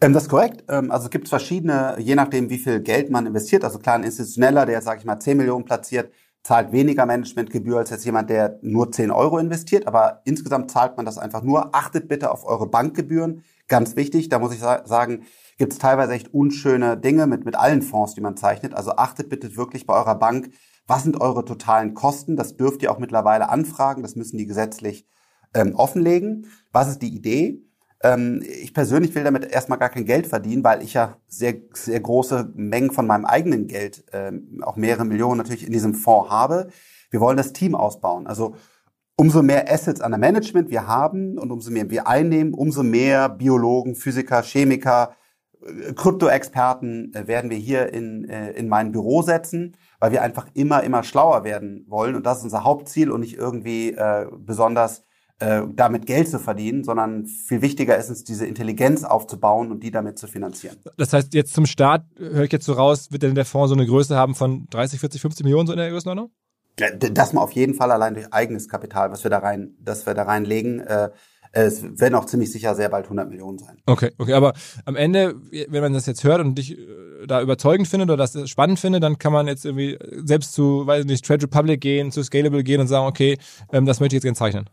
[0.00, 0.64] Ähm, das ist korrekt.
[0.68, 3.62] Ähm, also es gibt verschiedene, je nachdem, wie viel Geld man investiert.
[3.62, 6.10] Also klar, ein Institutioneller, der, sage ich mal, 10 Millionen platziert,
[6.42, 9.86] zahlt weniger Managementgebühr als jetzt jemand, der nur 10 Euro investiert.
[9.86, 11.74] Aber insgesamt zahlt man das einfach nur.
[11.74, 13.44] Achtet bitte auf eure Bankgebühren.
[13.68, 15.24] Ganz wichtig, da muss ich sagen,
[15.58, 18.74] gibt es teilweise echt unschöne Dinge mit, mit allen Fonds, die man zeichnet.
[18.74, 20.50] Also achtet bitte wirklich bei eurer Bank,
[20.86, 22.36] was sind eure totalen Kosten?
[22.36, 25.06] Das dürft ihr auch mittlerweile anfragen, das müssen die gesetzlich
[25.52, 26.46] ähm, offenlegen.
[26.72, 27.62] Was ist die Idee?
[28.02, 32.00] Ähm, ich persönlich will damit erstmal gar kein Geld verdienen, weil ich ja sehr, sehr
[32.00, 36.68] große Mengen von meinem eigenen Geld, ähm, auch mehrere Millionen natürlich in diesem Fonds habe.
[37.10, 38.26] Wir wollen das Team ausbauen.
[38.26, 38.54] Also
[39.18, 43.28] umso mehr Assets an der Management wir haben und umso mehr wir einnehmen, umso mehr
[43.28, 45.16] Biologen, Physiker, Chemiker,
[45.60, 50.46] äh, Krypto-Experten äh, werden wir hier in, äh, in mein Büro setzen, weil wir einfach
[50.54, 52.14] immer, immer schlauer werden wollen.
[52.14, 55.02] Und das ist unser Hauptziel und nicht irgendwie äh, besonders
[55.40, 59.90] äh, damit Geld zu verdienen, sondern viel wichtiger ist es, diese Intelligenz aufzubauen und die
[59.90, 60.76] damit zu finanzieren.
[60.96, 63.74] Das heißt, jetzt zum Start, höre ich jetzt so raus, wird denn der Fonds so
[63.74, 66.30] eine Größe haben von 30, 40, 50 Millionen so in der Größenordnung?
[66.98, 70.14] Das mal auf jeden Fall allein durch eigenes Kapital, was wir da rein, dass wir
[70.14, 70.80] da reinlegen.
[70.80, 71.10] Äh,
[71.52, 73.78] es werden auch ziemlich sicher sehr bald 100 Millionen sein.
[73.86, 74.52] Okay, okay, aber
[74.84, 75.34] am Ende,
[75.68, 79.02] wenn man das jetzt hört und dich äh, da überzeugend findet oder das spannend findet,
[79.02, 82.80] dann kann man jetzt irgendwie selbst zu, weiß nicht, Trade Republic gehen, zu Scalable gehen
[82.80, 83.38] und sagen, okay,
[83.72, 84.70] ähm, das möchte ich jetzt gerne zeichnen.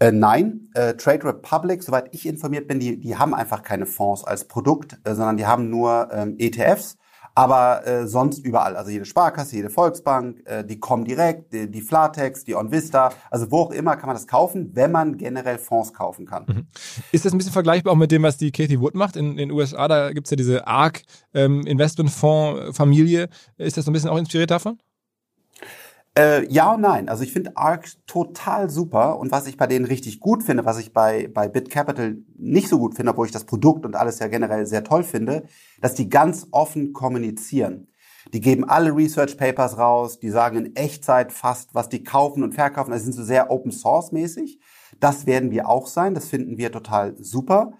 [0.00, 4.24] Äh, nein, äh, Trade Republic, soweit ich informiert bin, die, die haben einfach keine Fonds
[4.24, 6.96] als Produkt, äh, sondern die haben nur ähm, ETFs
[7.34, 12.44] aber äh, sonst überall, also jede Sparkasse, jede Volksbank, äh, die Comdirect, die, die Flatex,
[12.44, 16.26] die OnVista, also wo auch immer kann man das kaufen, wenn man generell Fonds kaufen
[16.26, 16.44] kann.
[16.46, 16.66] Mhm.
[17.10, 19.50] Ist das ein bisschen vergleichbar auch mit dem, was die Katie Wood macht in den
[19.50, 19.88] USA?
[19.88, 21.02] Da gibt's ja diese ARK
[21.34, 23.28] ähm, Investmentfonds Familie.
[23.56, 24.78] Ist das so ein bisschen auch inspiriert davon?
[26.16, 27.08] Äh, ja und nein.
[27.08, 30.78] Also ich finde ARC total super und was ich bei denen richtig gut finde, was
[30.78, 34.26] ich bei, bei BitCapital nicht so gut finde, obwohl ich das Produkt und alles ja
[34.28, 35.44] generell sehr toll finde,
[35.80, 37.88] dass die ganz offen kommunizieren.
[38.32, 42.54] Die geben alle Research Papers raus, die sagen in Echtzeit fast, was die kaufen und
[42.54, 42.92] verkaufen.
[42.92, 44.60] Also sind so sehr Open Source mäßig.
[45.00, 46.14] Das werden wir auch sein.
[46.14, 47.72] Das finden wir total super.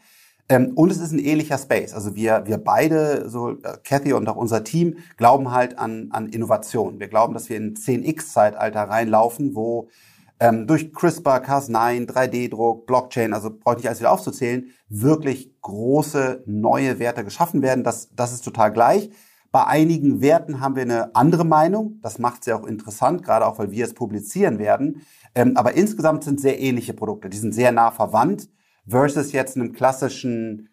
[0.52, 1.94] Ähm, und es ist ein ähnlicher Space.
[1.94, 6.28] Also wir, wir beide, so äh, Cathy und auch unser Team, glauben halt an, an
[6.28, 7.00] Innovation.
[7.00, 9.88] Wir glauben, dass wir in 10x-Zeitalter reinlaufen, wo
[10.40, 16.42] ähm, durch CRISPR, Cas9, 3D-Druck, Blockchain, also brauche ich nicht alles wieder aufzuzählen, wirklich große
[16.44, 17.82] neue Werte geschaffen werden.
[17.82, 19.08] Das, das ist total gleich.
[19.52, 21.98] Bei einigen Werten haben wir eine andere Meinung.
[22.02, 25.00] Das macht ja auch interessant, gerade auch, weil wir es publizieren werden.
[25.34, 27.30] Ähm, aber insgesamt sind sehr ähnliche Produkte.
[27.30, 28.50] Die sind sehr nah verwandt
[28.86, 30.68] versus jetzt einem klassischen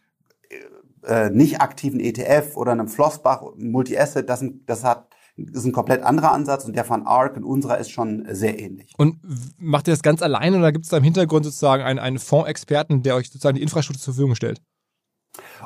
[1.03, 5.09] äh, äh nicht aktiven ETF oder einem Flossbach Multi-Asset, das, das hat
[5.47, 8.93] ist ein komplett anderer Ansatz und der von ARC und unserer ist schon sehr ähnlich.
[8.97, 9.19] Und
[9.57, 13.03] macht ihr das ganz alleine oder gibt es da im Hintergrund sozusagen einen, einen Fondsexperten,
[13.03, 14.61] der euch sozusagen die Infrastruktur zur Verfügung stellt?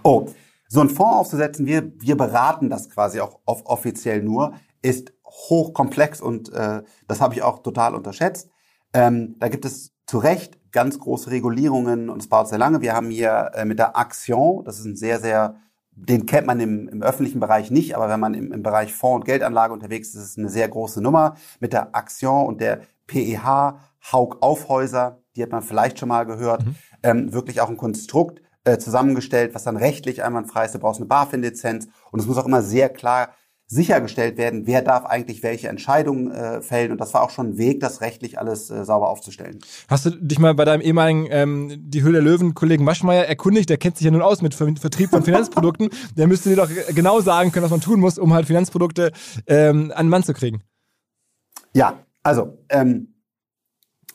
[0.04, 0.28] Oh,
[0.68, 6.22] So einen Fonds aufzusetzen, wir, wir beraten das quasi auch off offiziell nur, ist hochkomplex
[6.22, 8.50] und äh, das habe ich auch total unterschätzt.
[8.94, 12.82] Ähm, da gibt es zu Recht ganz große Regulierungen und es dauert sehr lange.
[12.82, 15.56] Wir haben hier äh, mit der Action, das ist ein sehr, sehr,
[15.92, 19.22] den kennt man im, im öffentlichen Bereich nicht, aber wenn man im, im Bereich Fonds-
[19.22, 21.36] und Geldanlage unterwegs ist, ist es eine sehr große Nummer.
[21.60, 23.78] Mit der Action und der PEH,
[24.12, 26.76] Haug Aufhäuser, die hat man vielleicht schon mal gehört, mhm.
[27.04, 30.76] ähm, wirklich auch ein Konstrukt äh, zusammengestellt, was dann rechtlich einwandfrei ist.
[30.76, 33.30] Du brauchst eine BaFin-Lizenz und es muss auch immer sehr klar
[33.68, 36.92] sichergestellt werden, wer darf eigentlich welche Entscheidungen äh, fällen.
[36.92, 39.60] Und das war auch schon ein Weg, das rechtlich alles äh, sauber aufzustellen.
[39.88, 43.70] Hast du dich mal bei deinem ehemaligen ähm, die Höhle der Löwen-Kollegen Maschmeyer erkundigt?
[43.70, 45.90] Der kennt sich ja nun aus mit Vertrieb von Finanzprodukten.
[46.18, 49.12] der müsste dir doch genau sagen können, was man tun muss, um halt Finanzprodukte
[49.48, 50.62] ähm, an den Mann zu kriegen.
[51.74, 53.14] Ja, also ähm,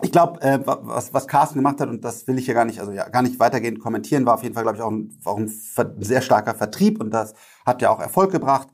[0.00, 2.78] ich glaube, äh, was, was Carsten gemacht hat, und das will ich hier gar nicht,
[2.78, 5.38] also ja, gar nicht weitergehend kommentieren, war auf jeden Fall, glaube ich, auch ein, auch
[5.38, 5.48] ein
[5.98, 7.34] sehr starker Vertrieb und das
[7.66, 8.68] hat ja auch Erfolg gebracht.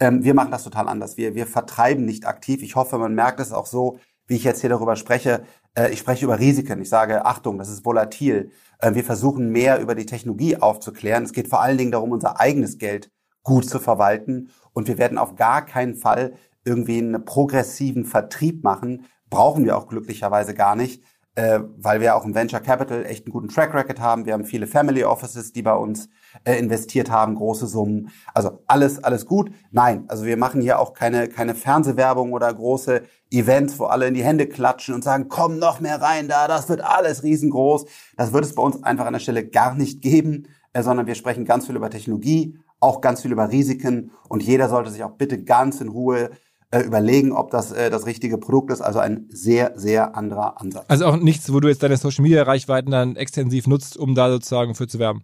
[0.00, 1.16] Ähm, wir machen das total anders.
[1.16, 2.62] Wir, wir vertreiben nicht aktiv.
[2.62, 5.42] Ich hoffe, man merkt es auch so, wie ich jetzt hier darüber spreche.
[5.74, 6.80] Äh, ich spreche über Risiken.
[6.80, 8.52] Ich sage, Achtung, das ist volatil.
[8.78, 11.24] Äh, wir versuchen mehr über die Technologie aufzuklären.
[11.24, 13.10] Es geht vor allen Dingen darum, unser eigenes Geld
[13.42, 14.50] gut zu verwalten.
[14.72, 16.34] Und wir werden auf gar keinen Fall
[16.64, 19.06] irgendwie einen progressiven Vertrieb machen.
[19.30, 21.02] Brauchen wir auch glücklicherweise gar nicht,
[21.34, 24.26] äh, weil wir auch im Venture Capital echt einen guten Track Record haben.
[24.26, 26.08] Wir haben viele Family Offices, die bei uns
[26.44, 28.10] äh, investiert haben, große Summen.
[28.34, 29.50] Also alles, alles gut.
[29.70, 34.14] Nein, also wir machen hier auch keine, keine Fernsehwerbung oder große Events, wo alle in
[34.14, 37.86] die Hände klatschen und sagen, komm noch mehr rein da, das wird alles riesengroß.
[38.16, 41.14] Das wird es bei uns einfach an der Stelle gar nicht geben, äh, sondern wir
[41.14, 45.16] sprechen ganz viel über Technologie, auch ganz viel über Risiken und jeder sollte sich auch
[45.16, 46.30] bitte ganz in Ruhe
[46.70, 48.82] äh, überlegen, ob das äh, das richtige Produkt ist.
[48.82, 50.84] Also ein sehr, sehr anderer Ansatz.
[50.88, 54.30] Also auch nichts, wo du jetzt deine Social Media Reichweiten dann extensiv nutzt, um da
[54.30, 55.22] sozusagen für zu werben.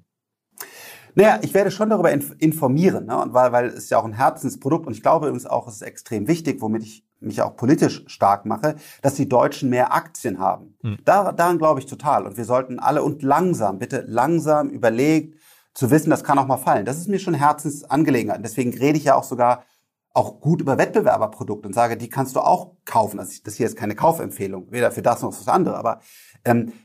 [1.15, 3.23] Naja, ich werde schon darüber informieren, ne?
[3.23, 5.83] und weil, weil es ja auch ein Herzensprodukt und ich glaube übrigens auch, es ist
[5.83, 10.77] extrem wichtig, womit ich mich auch politisch stark mache, dass die Deutschen mehr Aktien haben.
[10.83, 10.99] Hm.
[11.05, 12.27] Da, daran glaube ich total.
[12.27, 15.39] Und wir sollten alle und langsam, bitte langsam überlegt,
[15.73, 16.85] zu wissen, das kann auch mal fallen.
[16.85, 18.45] Das ist mir schon Herzensangelegenheit.
[18.45, 19.65] Deswegen rede ich ja auch sogar
[20.13, 23.19] auch gut über Wettbewerberprodukte und sage, die kannst du auch kaufen.
[23.19, 26.01] Also das hier ist keine Kaufempfehlung, weder für das noch für das andere, aber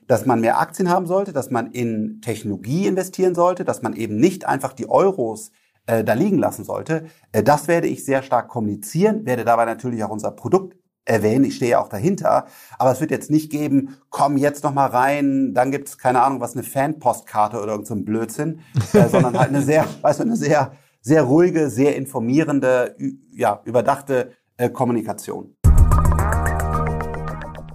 [0.08, 4.16] dass man mehr Aktien haben sollte, dass man in Technologie investieren sollte, dass man eben
[4.16, 5.52] nicht einfach die Euros
[5.90, 7.06] äh, da liegen lassen sollte.
[7.32, 11.46] Äh, das werde ich sehr stark kommunizieren, werde dabei natürlich auch unser Produkt erwähnen.
[11.46, 12.46] Ich stehe ja auch dahinter.
[12.78, 16.42] Aber es wird jetzt nicht geben, komm jetzt noch mal rein, dann gibt's keine Ahnung,
[16.42, 18.60] was eine Fanpostkarte oder irgendein so Blödsinn,
[18.94, 22.96] äh, sondern halt eine sehr, weißt du, eine sehr, sehr ruhige, sehr informierende,
[23.32, 24.34] ja, überdachte
[24.74, 25.56] Kommunikation.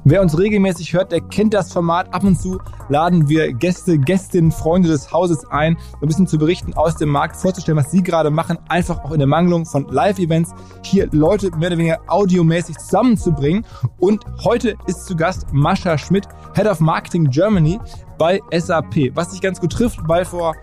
[0.07, 2.13] Wer uns regelmäßig hört, der kennt das Format.
[2.13, 6.75] Ab und zu laden wir Gäste, Gästinnen, Freunde des Hauses ein, ein bisschen zu berichten
[6.75, 10.53] aus dem Markt, vorzustellen, was sie gerade machen, einfach auch in der Mangelung von Live-Events,
[10.83, 13.65] hier Leute mehr oder weniger audiomäßig zusammenzubringen.
[13.99, 17.81] Und heute ist zu Gast Mascha Schmidt, Head of Marketing Germany
[18.19, 20.55] bei SAP, was sich ganz gut trifft, weil vor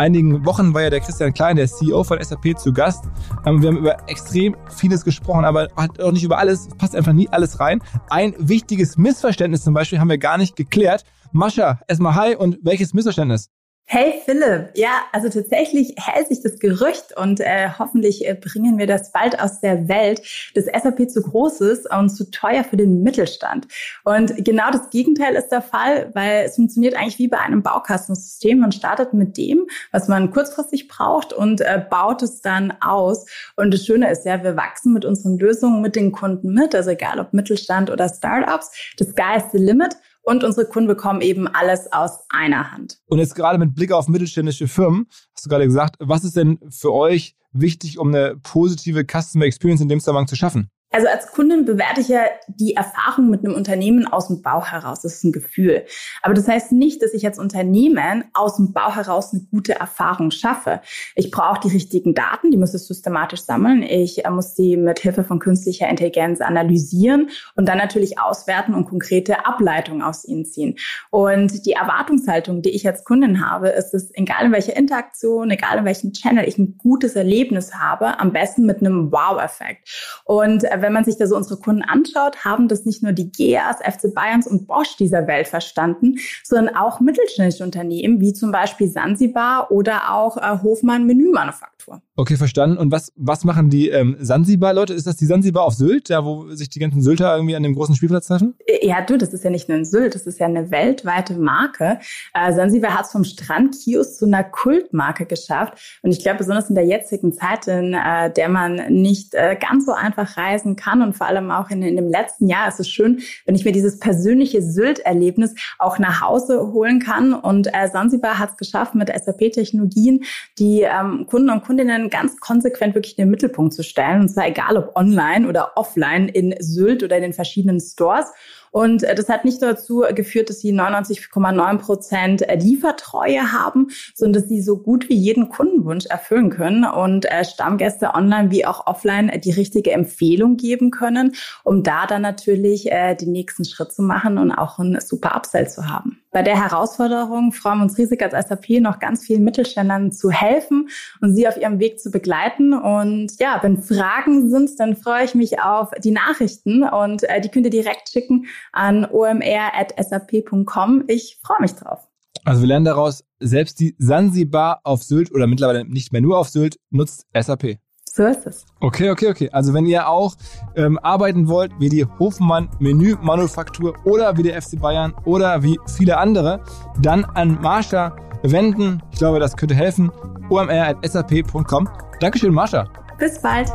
[0.00, 3.04] einigen Wochen war ja der Christian Klein, der CEO von SAP, zu Gast.
[3.44, 6.68] Ähm, wir haben über extrem vieles gesprochen, aber auch nicht über alles.
[6.78, 7.80] Passt einfach nie alles rein.
[8.08, 11.04] Ein wichtiges Missverständnis zum Beispiel haben wir gar nicht geklärt.
[11.32, 13.50] Mascha, erstmal hi und welches Missverständnis?
[13.92, 18.86] Hey Philipp, ja, also tatsächlich hält sich das Gerücht und äh, hoffentlich äh, bringen wir
[18.86, 20.22] das bald aus der Welt,
[20.54, 23.66] dass SAP zu groß ist und zu teuer für den Mittelstand.
[24.04, 28.60] Und genau das Gegenteil ist der Fall, weil es funktioniert eigentlich wie bei einem Baukastensystem.
[28.60, 33.26] Man startet mit dem, was man kurzfristig braucht und äh, baut es dann aus.
[33.56, 36.90] Und das Schöne ist ja, wir wachsen mit unseren Lösungen mit den Kunden mit, also
[36.90, 38.70] egal ob Mittelstand oder Startups.
[38.98, 42.98] Das Sky is the limit und unsere Kunden bekommen eben alles aus einer Hand.
[43.06, 46.58] Und jetzt gerade mit Blick auf mittelständische Firmen, hast du gerade gesagt, was ist denn
[46.70, 50.70] für euch wichtig, um eine positive Customer Experience in dem Zusammenhang zu schaffen?
[50.92, 55.02] Also als Kundin bewerte ich ja die Erfahrung mit einem Unternehmen aus dem Bau heraus.
[55.02, 55.84] Das ist ein Gefühl.
[56.22, 60.32] Aber das heißt nicht, dass ich als Unternehmen aus dem Bau heraus eine gute Erfahrung
[60.32, 60.80] schaffe.
[61.14, 63.84] Ich brauche die richtigen Daten, die muss ich systematisch sammeln.
[63.84, 68.86] Ich äh, muss sie mit Hilfe von künstlicher Intelligenz analysieren und dann natürlich auswerten und
[68.86, 70.76] konkrete Ableitungen aus ihnen ziehen.
[71.10, 75.78] Und die Erwartungshaltung, die ich als Kundin habe, ist es, egal in welcher Interaktion, egal
[75.78, 79.88] in welchem Channel ich ein gutes Erlebnis habe, am besten mit einem Wow-Effekt.
[80.24, 83.30] Und äh, wenn man sich da so unsere Kunden anschaut, haben das nicht nur die
[83.30, 88.88] GEAs, FC Bayerns und Bosch dieser Welt verstanden, sondern auch mittelständische Unternehmen wie zum Beispiel
[88.88, 92.00] Sansibar oder auch äh, Hofmann Menümanufaktur.
[92.16, 92.76] Okay, verstanden.
[92.76, 94.92] Und was, was machen die ähm, Sansibar-Leute?
[94.92, 97.74] Ist das die Sansibar auf Sylt, da wo sich die ganzen Sylter irgendwie an dem
[97.74, 98.54] großen Spielplatz treffen?
[98.66, 101.34] Äh, ja, du, das ist ja nicht nur in Sylt, das ist ja eine weltweite
[101.34, 101.98] Marke.
[102.34, 106.00] Äh, Sansibar hat es vom Strandkiosk zu einer Kultmarke geschafft.
[106.02, 109.86] Und ich glaube, besonders in der jetzigen Zeit, in äh, der man nicht äh, ganz
[109.86, 112.88] so einfach reisen kann und vor allem auch in, in dem letzten Jahr ist es
[112.88, 117.34] schön, wenn ich mir dieses persönliche Sylt-Erlebnis auch nach Hause holen kann.
[117.34, 120.24] Und äh, Sansibar hat es geschafft, mit SAP-Technologien
[120.58, 124.22] die ähm, Kunden und Kundinnen ganz konsequent wirklich in den Mittelpunkt zu stellen.
[124.22, 128.26] Und zwar egal ob online oder offline in Sylt oder in den verschiedenen Stores.
[128.70, 134.42] Und äh, das hat nicht dazu geführt, dass sie 99,9 Prozent äh, Liefertreue haben, sondern
[134.42, 138.86] dass sie so gut wie jeden Kundenwunsch erfüllen können und äh, Stammgäste online wie auch
[138.86, 144.38] offline die richtige Empfehlung geben können, um da dann natürlich den nächsten Schritt zu machen
[144.38, 146.20] und auch ein super Upsell zu haben.
[146.32, 150.88] Bei der Herausforderung freuen wir uns riesig als SAP noch ganz vielen Mittelständlern zu helfen
[151.20, 152.72] und sie auf ihrem Weg zu begleiten.
[152.72, 157.66] Und ja, wenn Fragen sind, dann freue ich mich auf die Nachrichten und die könnt
[157.66, 161.04] ihr direkt schicken an omr.sap.com.
[161.08, 162.06] Ich freue mich drauf.
[162.44, 166.48] Also wir lernen daraus, selbst die Sansibar auf Sylt oder mittlerweile nicht mehr nur auf
[166.48, 167.78] Sylt nutzt SAP.
[168.20, 168.66] So ist es.
[168.80, 169.48] Okay, okay, okay.
[169.50, 170.34] Also wenn ihr auch
[170.76, 175.80] ähm, arbeiten wollt wie die Hofmann Menü Manufaktur oder wie der FC Bayern oder wie
[175.86, 176.60] viele andere,
[177.00, 179.02] dann an Marsha wenden.
[179.10, 180.12] Ich glaube, das könnte helfen.
[180.50, 181.88] omr.sap.com.
[182.20, 182.90] Dankeschön, Marsha.
[183.18, 183.72] Bis bald.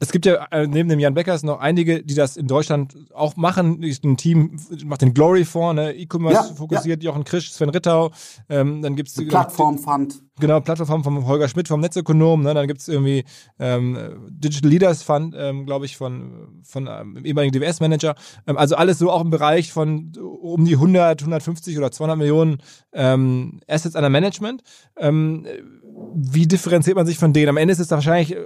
[0.00, 3.36] Es gibt ja äh, neben dem Jan Beckers noch einige, die das in Deutschland auch
[3.36, 3.82] machen.
[3.82, 5.92] Ein Team macht den Glory Fonds, ne?
[5.92, 7.10] E-Commerce ja, fokussiert, ja.
[7.10, 8.10] Jochen Krisch, Sven Rittau.
[8.48, 10.22] Ähm, dann gibt's Plattformfund.
[10.40, 12.42] Genau, Plattform von Holger Schmidt vom Netzökonom.
[12.42, 12.54] Ne?
[12.54, 13.24] Dann gibt's irgendwie
[13.60, 18.16] ähm, Digital Leaders Fund, ähm, glaube ich, von, von ähm, ehemaligen DWS-Manager.
[18.46, 22.58] Ähm, also alles so auch im Bereich von um die 100, 150 oder 200 Millionen
[22.92, 24.62] ähm, Assets under Management.
[24.96, 25.46] Ähm,
[26.14, 27.50] wie differenziert man sich von denen?
[27.50, 28.44] Am Ende ist es wahrscheinlich äh,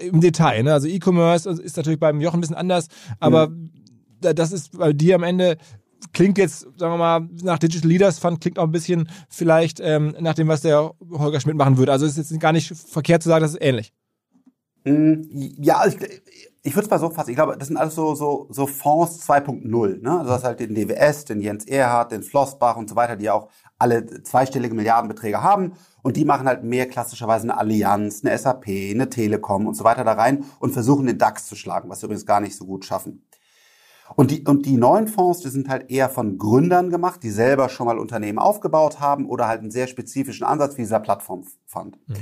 [0.00, 0.62] im Detail.
[0.62, 0.72] Ne?
[0.72, 2.88] Also E-Commerce ist natürlich beim Jochen ein bisschen anders,
[3.20, 3.70] aber mhm.
[4.20, 5.56] das ist bei dir am Ende
[6.12, 10.14] klingt jetzt, sagen wir mal, nach Digital Leaders Fund klingt auch ein bisschen vielleicht ähm,
[10.20, 11.92] nach dem, was der Holger Schmidt machen würde.
[11.92, 13.92] Also es ist jetzt gar nicht verkehrt zu sagen, das ist ähnlich.
[14.84, 15.28] Mhm.
[15.58, 15.96] Ja, ich,
[16.62, 17.30] ich würde es mal so fassen.
[17.30, 20.02] Ich glaube, das sind alles so, so, so Fonds 2.0.
[20.02, 20.18] Ne?
[20.18, 23.48] Also das halt den DWS, den Jens Erhardt, den Flossbach und so weiter, die auch
[23.78, 25.74] alle zweistellige Milliardenbeträge haben.
[26.06, 30.04] Und die machen halt mehr klassischerweise eine Allianz, eine SAP, eine Telekom und so weiter
[30.04, 32.84] da rein und versuchen den DAX zu schlagen, was sie übrigens gar nicht so gut
[32.84, 33.26] schaffen.
[34.14, 37.68] Und die, und die neuen Fonds, die sind halt eher von Gründern gemacht, die selber
[37.68, 41.98] schon mal Unternehmen aufgebaut haben oder halt einen sehr spezifischen Ansatz wie dieser Plattformfund.
[42.06, 42.14] Mhm.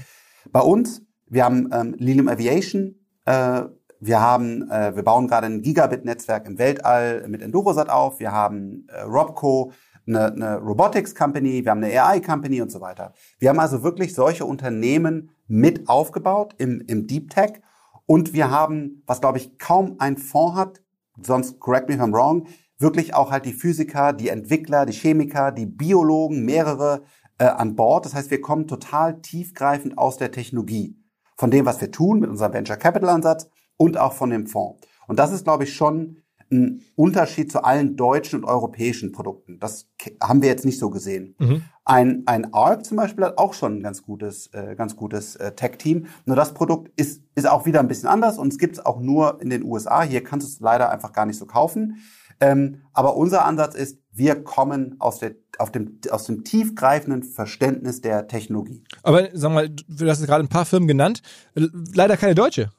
[0.51, 2.94] Bei uns, wir haben ähm, Lilium Aviation,
[3.27, 3.64] äh,
[4.01, 8.18] wir haben, äh, wir bauen gerade ein Gigabit-Netzwerk im Weltall mit Endurosat auf.
[8.18, 9.73] Wir haben äh, Robco,
[10.07, 13.12] eine, eine Robotics Company, wir haben eine AI Company und so weiter.
[13.38, 17.61] Wir haben also wirklich solche Unternehmen mit aufgebaut im, im Deep Tech
[18.07, 20.83] und wir haben, was glaube ich kaum ein Fonds hat,
[21.23, 22.47] sonst correct me if I'm wrong,
[22.79, 27.03] wirklich auch halt die Physiker, die Entwickler, die Chemiker, die Biologen, mehrere
[27.38, 28.05] äh, an Bord.
[28.05, 30.97] Das heißt, wir kommen total tiefgreifend aus der Technologie,
[31.37, 34.87] von dem, was wir tun mit unserem Venture Capital Ansatz und auch von dem Fonds.
[35.07, 36.19] Und das ist, glaube ich, schon
[36.51, 39.59] ein Unterschied zu allen deutschen und europäischen Produkten.
[39.59, 39.89] Das
[40.23, 41.35] haben wir jetzt nicht so gesehen.
[41.39, 41.63] Mhm.
[41.85, 45.53] Ein, ein ARC zum Beispiel hat auch schon ein ganz gutes, äh, ganz gutes äh,
[45.53, 46.07] Tech-Team.
[46.25, 49.01] Nur das Produkt ist, ist auch wieder ein bisschen anders und es gibt es auch
[49.01, 50.03] nur in den USA.
[50.03, 51.99] Hier kannst du es leider einfach gar nicht so kaufen.
[52.41, 58.01] Ähm, aber unser Ansatz ist, wir kommen aus, der, auf dem, aus dem tiefgreifenden Verständnis
[58.01, 58.85] der Technologie.
[59.03, 61.23] Aber sag mal, du hast gerade ein paar Firmen genannt.
[61.55, 62.71] Leider keine deutsche.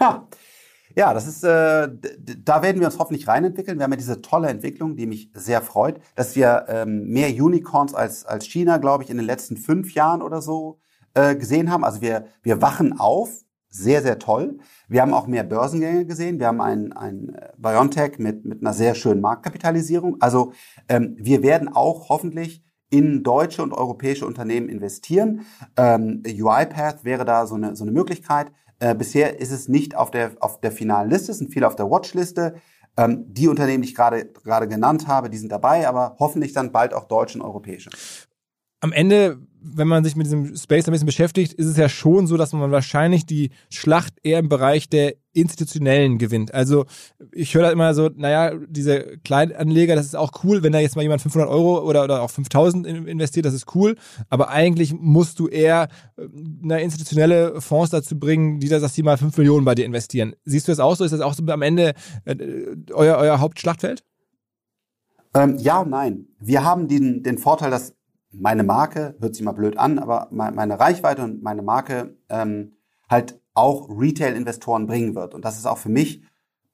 [0.00, 0.26] Ha.
[0.94, 1.88] Ja, das ist, äh,
[2.44, 3.78] da werden wir uns hoffentlich reinentwickeln.
[3.78, 7.94] Wir haben ja diese tolle Entwicklung, die mich sehr freut, dass wir ähm, mehr Unicorns
[7.94, 10.78] als, als China, glaube ich, in den letzten fünf Jahren oder so
[11.14, 11.84] äh, gesehen haben.
[11.84, 13.30] Also wir, wir wachen auf,
[13.68, 14.58] sehr, sehr toll.
[14.88, 16.38] Wir haben auch mehr Börsengänge gesehen.
[16.38, 20.18] Wir haben ein, ein Biontech mit, mit einer sehr schönen Marktkapitalisierung.
[20.20, 20.52] Also
[20.88, 25.46] ähm, wir werden auch hoffentlich in deutsche und europäische Unternehmen investieren.
[25.78, 28.52] Ähm, UiPath wäre da so eine, so eine Möglichkeit.
[28.82, 31.76] Äh, bisher ist es nicht auf der, auf der finalen Liste, es sind viele auf
[31.76, 32.56] der Watchliste.
[32.96, 36.72] Ähm, die Unternehmen, die ich gerade gerade genannt habe, die sind dabei, aber hoffentlich dann
[36.72, 37.90] bald auch deutsche und europäische.
[38.80, 42.26] am Ende, wenn man sich mit diesem Space ein bisschen beschäftigt, ist es ja schon
[42.26, 46.52] so, dass man wahrscheinlich die Schlacht eher im Bereich der institutionellen gewinnt.
[46.52, 46.84] Also
[47.32, 50.96] ich höre da immer so, naja, diese Kleinanleger, das ist auch cool, wenn da jetzt
[50.96, 53.96] mal jemand 500 Euro oder, oder auch 5000 investiert, das ist cool.
[54.28, 56.26] Aber eigentlich musst du eher äh,
[56.62, 60.34] eine institutionelle Fonds dazu bringen, die, dass die mal 5 Millionen bei dir investieren.
[60.44, 61.04] Siehst du das auch so?
[61.04, 61.94] Ist das auch so am Ende
[62.24, 62.36] äh,
[62.92, 64.04] euer, euer Hauptschlachtfeld?
[65.34, 66.26] Ähm, ja und nein.
[66.40, 67.94] Wir haben den, den Vorteil, dass
[68.32, 72.72] meine Marke, hört sich mal blöd an, aber meine Reichweite und meine Marke ähm,
[73.08, 75.34] halt auch Retail-Investoren bringen wird.
[75.34, 76.22] Und das ist auch für mich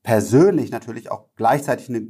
[0.04, 2.00] persönlich natürlich auch gleichzeitig eine,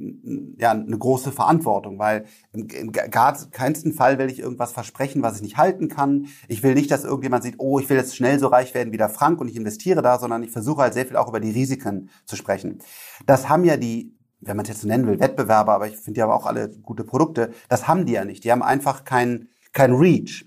[0.58, 5.42] ja, eine große Verantwortung, weil im, im keinsten Fall will ich irgendwas versprechen, was ich
[5.42, 6.26] nicht halten kann.
[6.46, 8.98] Ich will nicht, dass irgendjemand sieht, oh, ich will jetzt schnell so reich werden wie
[8.98, 11.50] der Frank und ich investiere da, sondern ich versuche halt sehr viel auch über die
[11.50, 12.78] Risiken zu sprechen.
[13.26, 16.18] Das haben ja die wenn man es jetzt so nennen will, Wettbewerber, aber ich finde
[16.18, 18.44] die aber auch alle gute Produkte, das haben die ja nicht.
[18.44, 20.44] Die haben einfach kein, kein Reach.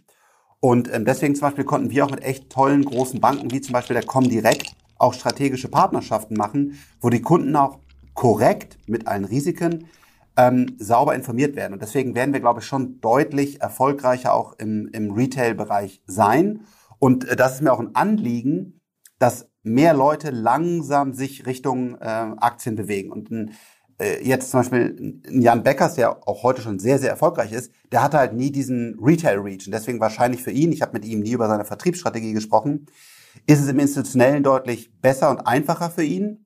[0.60, 3.74] Und ähm, deswegen zum Beispiel konnten wir auch mit echt tollen großen Banken wie zum
[3.74, 7.80] Beispiel der Comdirect auch strategische Partnerschaften machen, wo die Kunden auch
[8.14, 9.88] korrekt mit allen Risiken
[10.38, 11.74] ähm, sauber informiert werden.
[11.74, 16.62] Und deswegen werden wir, glaube ich, schon deutlich erfolgreicher auch im, im Retail-Bereich sein.
[17.00, 18.80] Und äh, das ist mir auch ein Anliegen,
[19.18, 23.12] dass mehr Leute langsam sich Richtung äh, Aktien bewegen.
[23.12, 23.52] Und ein
[24.22, 28.18] jetzt zum Beispiel Jan Beckers, der auch heute schon sehr, sehr erfolgreich ist, der hatte
[28.18, 29.68] halt nie diesen Retail-Reach.
[29.68, 32.88] Und deswegen wahrscheinlich für ihn, ich habe mit ihm nie über seine Vertriebsstrategie gesprochen,
[33.48, 36.46] ist es im Institutionellen deutlich besser und einfacher für ihn,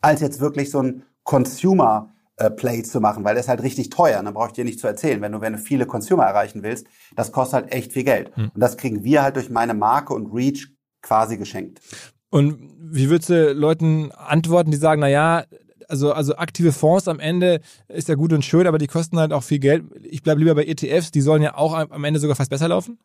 [0.00, 2.12] als jetzt wirklich so ein Consumer-
[2.56, 4.22] Play zu machen, weil das ist halt richtig teuer.
[4.22, 6.86] Dann brauche ich dir nicht zu erzählen, wenn du, wenn du viele Consumer erreichen willst,
[7.14, 8.34] das kostet halt echt viel Geld.
[8.34, 8.50] Hm.
[8.54, 10.68] Und das kriegen wir halt durch meine Marke und Reach
[11.02, 11.82] quasi geschenkt.
[12.30, 15.44] Und wie würdest du Leuten antworten, die sagen, na ja,
[15.90, 19.32] also, also aktive Fonds am Ende ist ja gut und schön, aber die kosten halt
[19.32, 19.84] auch viel Geld.
[20.04, 22.98] Ich bleibe lieber bei ETFs, die sollen ja auch am Ende sogar fast besser laufen.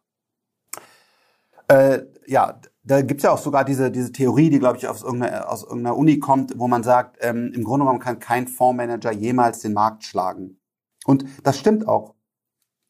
[1.67, 5.51] Äh, ja, da gibt's ja auch sogar diese, diese Theorie, die, glaube ich, aus irgendeiner,
[5.51, 9.59] aus irgendeiner Uni kommt, wo man sagt, ähm, im Grunde genommen kann kein Fondsmanager jemals
[9.59, 10.59] den Markt schlagen.
[11.05, 12.13] Und das stimmt auch.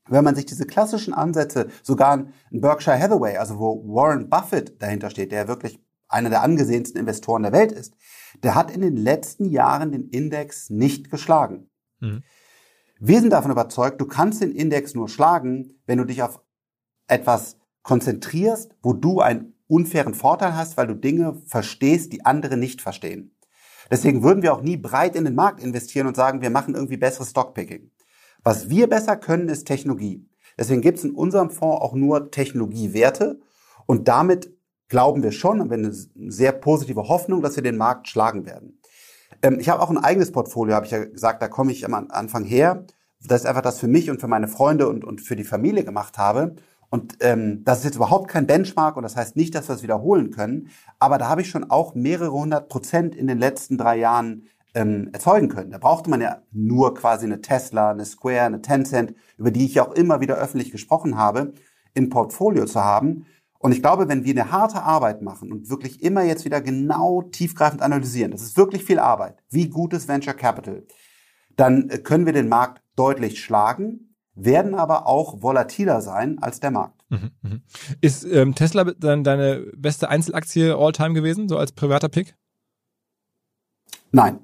[0.07, 5.09] Wenn man sich diese klassischen Ansätze, sogar ein Berkshire Hathaway, also wo Warren Buffett dahinter
[5.09, 7.95] steht, der wirklich einer der angesehensten Investoren der Welt ist,
[8.43, 11.69] der hat in den letzten Jahren den Index nicht geschlagen.
[11.99, 12.23] Mhm.
[12.99, 16.41] Wir sind davon überzeugt, du kannst den Index nur schlagen, wenn du dich auf
[17.07, 22.81] etwas konzentrierst, wo du einen unfairen Vorteil hast, weil du Dinge verstehst, die andere nicht
[22.81, 23.35] verstehen.
[23.91, 26.97] Deswegen würden wir auch nie breit in den Markt investieren und sagen, wir machen irgendwie
[26.97, 27.91] besseres Stockpicking.
[28.43, 30.27] Was wir besser können, ist Technologie.
[30.57, 33.39] Deswegen gibt es in unserem Fonds auch nur Technologiewerte
[33.85, 34.54] und damit
[34.87, 38.79] glauben wir schon, und wir eine sehr positive Hoffnung, dass wir den Markt schlagen werden.
[39.41, 41.93] Ähm, ich habe auch ein eigenes Portfolio, habe ich ja gesagt, da komme ich am
[41.93, 42.85] Anfang her.
[43.23, 45.83] Das ist einfach das für mich und für meine Freunde und, und für die Familie
[45.83, 46.55] gemacht habe.
[46.89, 49.83] Und ähm, das ist jetzt überhaupt kein Benchmark und das heißt nicht, dass wir es
[49.83, 50.69] wiederholen können.
[50.99, 55.09] Aber da habe ich schon auch mehrere hundert Prozent in den letzten drei Jahren ähm,
[55.11, 55.71] erzeugen können.
[55.71, 59.75] Da brauchte man ja nur quasi eine Tesla, eine Square, eine Tencent, über die ich
[59.75, 61.53] ja auch immer wieder öffentlich gesprochen habe,
[61.93, 63.25] in Portfolio zu haben.
[63.65, 67.23] Und ich glaube, wenn wir eine harte Arbeit machen und wirklich immer jetzt wieder genau
[67.23, 70.83] tiefgreifend analysieren, das ist wirklich viel Arbeit, wie gutes Venture Capital,
[71.55, 76.69] dann äh, können wir den Markt deutlich schlagen, werden aber auch volatiler sein als der
[76.69, 77.03] Markt.
[77.09, 77.61] Mhm, mhm.
[78.01, 82.35] Ist ähm, Tesla dann deine beste Einzelaktie all-time gewesen, so als privater Pick?
[84.11, 84.41] Nein.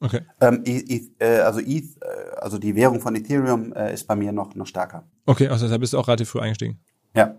[0.00, 0.22] Okay.
[0.40, 2.06] Ähm, ETH, äh, also ETH, äh,
[2.38, 5.08] also die Währung von Ethereum äh, ist bei mir noch, noch stärker.
[5.26, 6.80] Okay, also da bist du auch relativ früh eingestiegen.
[7.14, 7.36] Ja.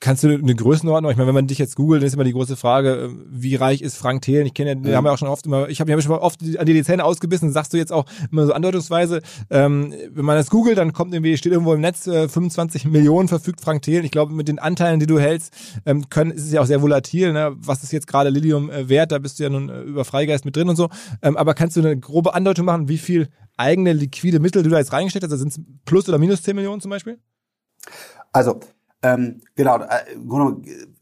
[0.00, 1.10] Kannst du eine Größenordnung?
[1.10, 3.56] Ich meine, wenn man dich jetzt googelt, dann ist immer die große Frage, äh, wie
[3.56, 4.46] reich ist Frank Thelen?
[4.46, 6.40] Ich kenne ja, wir haben ja auch schon oft immer, ich habe hab schon oft
[6.42, 10.36] an dir die Zähne ausgebissen, sagst du jetzt auch immer so andeutungsweise, ähm, wenn man
[10.36, 14.04] das googelt, dann kommt irgendwie, steht irgendwo im Netz, äh, 25 Millionen verfügt Frank Thelen.
[14.04, 15.52] Ich glaube, mit den Anteilen, die du hältst,
[15.84, 17.54] ähm, können, ist es ja auch sehr volatil, ne?
[17.56, 19.12] Was ist jetzt gerade Lilium äh, wert?
[19.12, 20.88] Da bist du ja nun äh, über Freigeist mit drin und so.
[21.22, 24.78] Ähm, aber kannst du eine grobe Andeutung machen, wie viel eigene liquide Mittel du da
[24.78, 25.32] jetzt reingesteckt hast?
[25.32, 27.18] Also sind es plus oder minus 10 Millionen zum Beispiel?
[28.32, 28.60] Also,
[29.02, 30.04] ähm, genau, äh,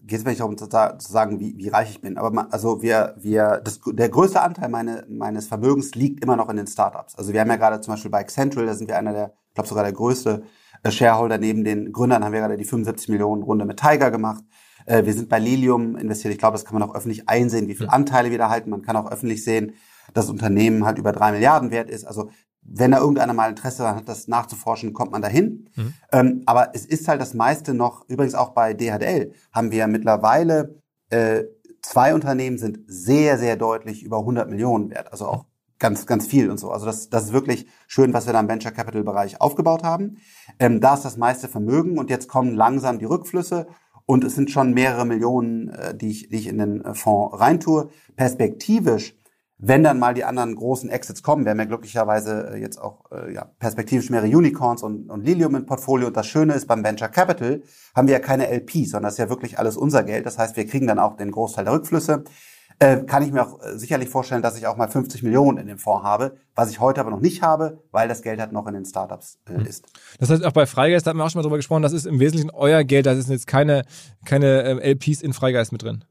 [0.09, 0.69] geht es mir nicht darum zu,
[0.99, 2.17] sagen, wie, wie reich ich bin.
[2.17, 6.49] Aber man, also wir, wir, das, der größte Anteil meine, meines Vermögens liegt immer noch
[6.49, 7.17] in den Startups.
[7.17, 9.55] Also wir haben ja gerade zum Beispiel bei Accentual, da sind wir einer der, ich
[9.55, 10.43] glaube sogar der größte
[10.83, 14.45] äh, Shareholder neben den Gründern, haben wir gerade die 75 Millionen Runde mit Tiger gemacht.
[14.87, 16.33] Äh, wir sind bei Lilium investiert.
[16.33, 18.71] Ich glaube, das kann man auch öffentlich einsehen, wie viele Anteile wir da halten.
[18.71, 19.75] Man kann auch öffentlich sehen,
[20.15, 22.05] dass das Unternehmen halt über drei Milliarden wert ist.
[22.05, 22.31] Also
[22.71, 25.69] wenn da irgendeiner mal Interesse hat, das nachzuforschen, kommt man dahin.
[25.75, 25.95] Mhm.
[26.13, 30.83] Ähm, aber es ist halt das meiste noch, übrigens auch bei DHL haben wir mittlerweile
[31.11, 31.45] äh,
[31.83, 35.11] zwei Unternehmen sind sehr, sehr deutlich über 100 Millionen wert.
[35.13, 35.47] Also auch
[35.79, 36.71] ganz, ganz viel und so.
[36.71, 40.19] Also das, das ist wirklich schön, was wir da im Venture Capital Bereich aufgebaut haben.
[40.59, 43.69] Ähm, da ist das meiste Vermögen und jetzt kommen langsam die Rückflüsse
[44.05, 47.39] und es sind schon mehrere Millionen, äh, die, ich, die ich in den äh, Fonds
[47.39, 47.91] reintue.
[48.17, 49.17] Perspektivisch,
[49.59, 53.11] wenn dann mal die anderen großen Exits kommen, wir haben ja glücklicherweise äh, jetzt auch
[53.11, 56.07] äh, ja, perspektivisch mehrere Unicorns und, und Lilium im Portfolio.
[56.07, 57.63] Und das Schöne ist, beim Venture Capital
[57.95, 60.27] haben wir ja keine LPs, sondern das ist ja wirklich alles unser Geld.
[60.27, 62.25] Das heißt, wir kriegen dann auch den Großteil der Rückflüsse
[62.79, 65.67] äh, kann ich mir auch äh, sicherlich vorstellen, dass ich auch mal 50 Millionen in
[65.67, 68.67] dem Fonds habe, was ich heute aber noch nicht habe, weil das Geld halt noch
[68.67, 69.67] in den Startups äh, hm.
[69.67, 69.85] ist.
[70.21, 72.07] Das heißt, auch bei Freigeist da hatten wir auch schon mal drüber gesprochen, das ist
[72.07, 73.85] im Wesentlichen euer Geld, da sind jetzt keine,
[74.25, 76.05] keine äh, LPs in Freigeist mit drin.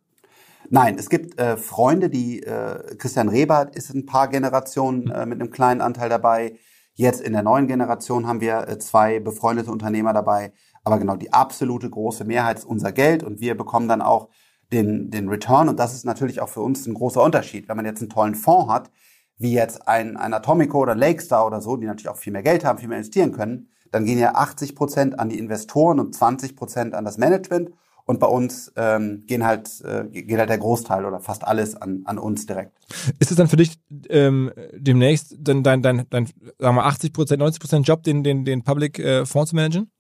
[0.70, 5.40] Nein, es gibt äh, Freunde, die äh, Christian Rebert ist ein paar Generationen äh, mit
[5.40, 6.58] einem kleinen Anteil dabei.
[6.94, 10.52] Jetzt in der neuen Generation haben wir äh, zwei befreundete Unternehmer dabei.
[10.84, 14.30] Aber genau, die absolute große Mehrheit ist unser Geld und wir bekommen dann auch
[14.74, 15.70] den, den Return.
[15.70, 17.70] Und das ist natürlich auch für uns ein großer Unterschied.
[17.70, 18.92] Wenn man jetzt einen tollen Fonds hat,
[19.38, 22.66] wie jetzt ein, ein Atomico oder Lakestar oder so, die natürlich auch viel mehr Geld
[22.66, 26.56] haben, viel mehr investieren können, dann gehen ja 80 Prozent an die Investoren und 20
[26.58, 27.72] Prozent an das Management.
[28.08, 32.04] Und bei uns ähm, gehen halt, äh, geht halt der Großteil oder fast alles an,
[32.06, 32.72] an uns direkt.
[33.20, 33.78] Ist es dann für dich
[34.08, 36.26] ähm, demnächst dein, dein, dein, dein
[36.58, 39.92] sagen wir 80 Prozent, 90 Prozent Job, den, den, den Public äh, Fonds zu managen?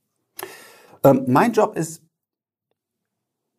[1.03, 2.01] Ähm, mein Job ist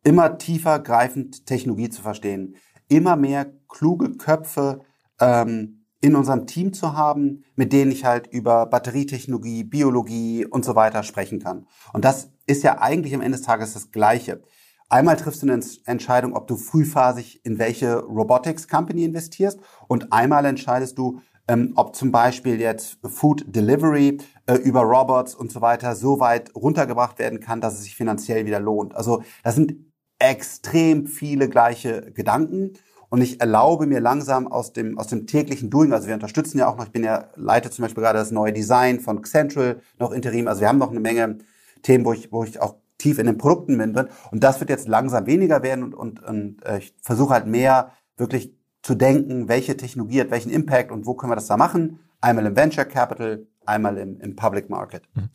[0.03, 2.55] immer tiefer greifend Technologie zu verstehen,
[2.87, 4.81] immer mehr kluge Köpfe
[5.19, 10.75] ähm, in unserem Team zu haben, mit denen ich halt über Batterietechnologie, Biologie und so
[10.75, 11.67] weiter sprechen kann.
[11.93, 14.41] Und das ist ja eigentlich am Ende des Tages das Gleiche.
[14.89, 20.45] Einmal triffst du eine Entscheidung, ob du frühphasig in welche Robotics Company investierst und einmal
[20.45, 25.95] entscheidest du, ähm, ob zum Beispiel jetzt Food Delivery äh, über Robots und so weiter
[25.95, 28.95] so weit runtergebracht werden kann, dass es sich finanziell wieder lohnt.
[28.95, 29.75] Also das sind
[30.17, 32.73] extrem viele gleiche Gedanken
[33.09, 36.67] und ich erlaube mir langsam aus dem, aus dem täglichen Doing, also wir unterstützen ja
[36.67, 40.11] auch noch, ich bin ja, leite zum Beispiel gerade das neue Design von Central noch
[40.11, 41.37] Interim, also wir haben noch eine Menge
[41.81, 43.95] Themen, wo ich, wo ich auch tief in den Produkten bin
[44.31, 47.93] und das wird jetzt langsam weniger werden und, und, und äh, ich versuche halt mehr
[48.17, 51.99] wirklich zu denken, welche Technologie hat welchen Impact und wo können wir das da machen.
[52.21, 55.03] Einmal im Venture Capital, einmal im, im Public Market.
[55.13, 55.29] Mhm.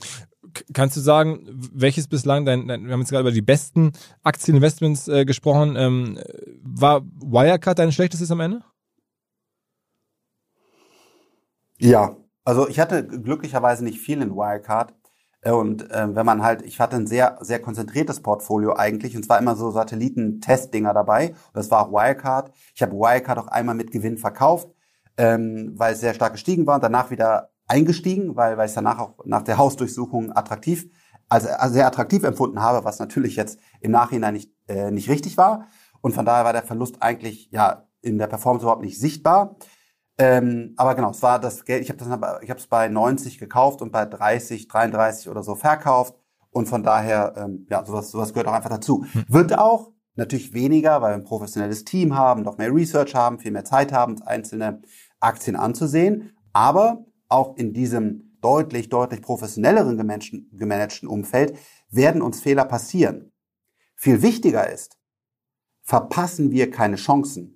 [0.72, 3.92] Kannst du sagen, welches bislang dein, dein wir haben jetzt gerade über die besten
[4.22, 6.18] Aktieninvestments äh, gesprochen, ähm,
[6.62, 8.61] war Wirecard dein schlechtestes am Ende?
[11.78, 14.95] Ja, also ich hatte glücklicherweise nicht viel in Wirecard.
[15.53, 19.38] Und äh, wenn man halt, ich hatte ein sehr, sehr konzentriertes Portfolio eigentlich, und zwar
[19.38, 21.34] immer so Satelliten-Testdinger dabei.
[21.53, 22.51] Das war auch Wirecard.
[22.74, 24.68] Ich habe Wirecard auch einmal mit Gewinn verkauft,
[25.18, 28.74] ähm, weil es sehr stark gestiegen war und danach wieder eingestiegen, weil, weil ich es
[28.74, 30.86] danach auch nach der Hausdurchsuchung attraktiv,
[31.28, 35.66] also sehr attraktiv empfunden habe, was natürlich jetzt im Nachhinein nicht, äh, nicht richtig war.
[36.01, 39.57] Und von daher war der Verlust eigentlich ja in der Performance überhaupt nicht sichtbar.
[40.16, 42.08] Ähm, aber genau, es war das Geld, ich habe das
[42.42, 46.14] ich habe es bei 90 gekauft und bei 30, 33 oder so verkauft.
[46.50, 49.04] Und von daher, ähm, ja, sowas, sowas gehört auch einfach dazu.
[49.10, 49.24] Hm.
[49.28, 53.50] Wird auch natürlich weniger, weil wir ein professionelles Team haben, noch mehr Research haben, viel
[53.50, 54.80] mehr Zeit haben, einzelne
[55.18, 56.36] Aktien anzusehen.
[56.52, 59.96] Aber auch in diesem deutlich, deutlich professionelleren
[60.52, 61.58] gemanagten Umfeld
[61.90, 63.32] werden uns Fehler passieren.
[63.96, 64.98] Viel wichtiger ist,
[65.82, 67.53] verpassen wir keine Chancen.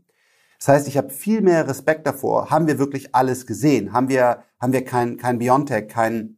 [0.58, 2.50] Das heißt, ich habe viel mehr Respekt davor.
[2.50, 3.92] Haben wir wirklich alles gesehen?
[3.92, 6.36] Haben wir, haben wir kein, kein Biontech, kein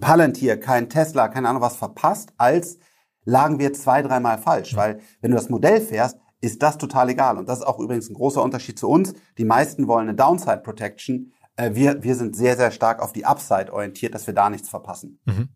[0.00, 2.78] Palantir, kein Tesla, keine Ahnung was verpasst, als
[3.24, 4.74] lagen wir zwei, dreimal falsch.
[4.76, 7.36] Weil wenn du das Modell fährst, ist das total egal.
[7.36, 9.14] Und das ist auch übrigens ein großer Unterschied zu uns.
[9.38, 11.32] Die meisten wollen eine Downside Protection.
[11.56, 14.68] Äh, wir, wir sind sehr, sehr stark auf die Upside orientiert, dass wir da nichts
[14.68, 15.20] verpassen.
[15.24, 15.48] Mhm.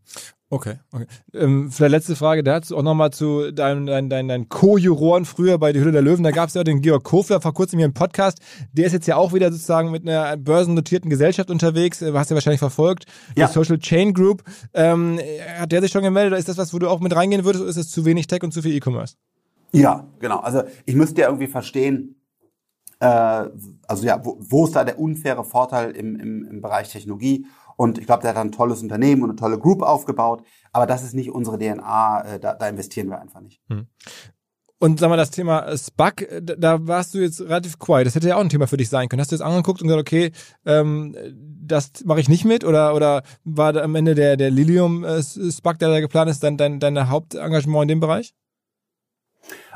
[0.53, 1.07] Okay, okay.
[1.33, 5.73] Ähm, vielleicht letzte Frage dazu auch nochmal zu deinen dein, dein, dein Co-Juroren früher bei
[5.73, 6.25] Die Hülle der Löwen.
[6.25, 8.39] Da gab es ja den Georg Kofler vor kurzem hier im Podcast.
[8.75, 12.01] Der ist jetzt ja auch wieder sozusagen mit einer börsennotierten Gesellschaft unterwegs.
[12.01, 13.07] Du hast ja wahrscheinlich verfolgt.
[13.35, 13.47] Ja.
[13.47, 14.43] Die Social Chain Group.
[14.75, 15.19] Ähm,
[15.59, 17.71] hat der sich schon gemeldet ist das was, wo du auch mit reingehen würdest oder
[17.71, 19.17] ist es zu wenig Tech und zu viel E-Commerce?
[19.73, 20.41] Ja, genau.
[20.41, 22.17] Also ich müsste ja irgendwie verstehen,
[23.01, 23.07] äh,
[23.89, 27.47] also ja, wo, wo ist da der unfaire Vorteil im, im, im Bereich Technologie?
[27.83, 30.45] Und ich glaube, der hat ein tolles Unternehmen und eine tolle Group aufgebaut.
[30.73, 32.21] Aber das ist nicht unsere DNA.
[32.21, 33.61] Äh, da, da investieren wir einfach nicht.
[33.69, 33.89] Hm.
[34.79, 38.07] Und sag mal, das Thema SPAC, da warst du jetzt relativ quiet.
[38.07, 39.19] Das hätte ja auch ein Thema für dich sein können.
[39.19, 40.31] Hast du jetzt angeguckt und gesagt, okay,
[40.65, 42.63] ähm, das mache ich nicht mit?
[42.63, 47.09] Oder, oder war am Ende der, der Lilium-SPAC, der da geplant ist, dein, dein, dein
[47.09, 48.33] Hauptengagement in dem Bereich?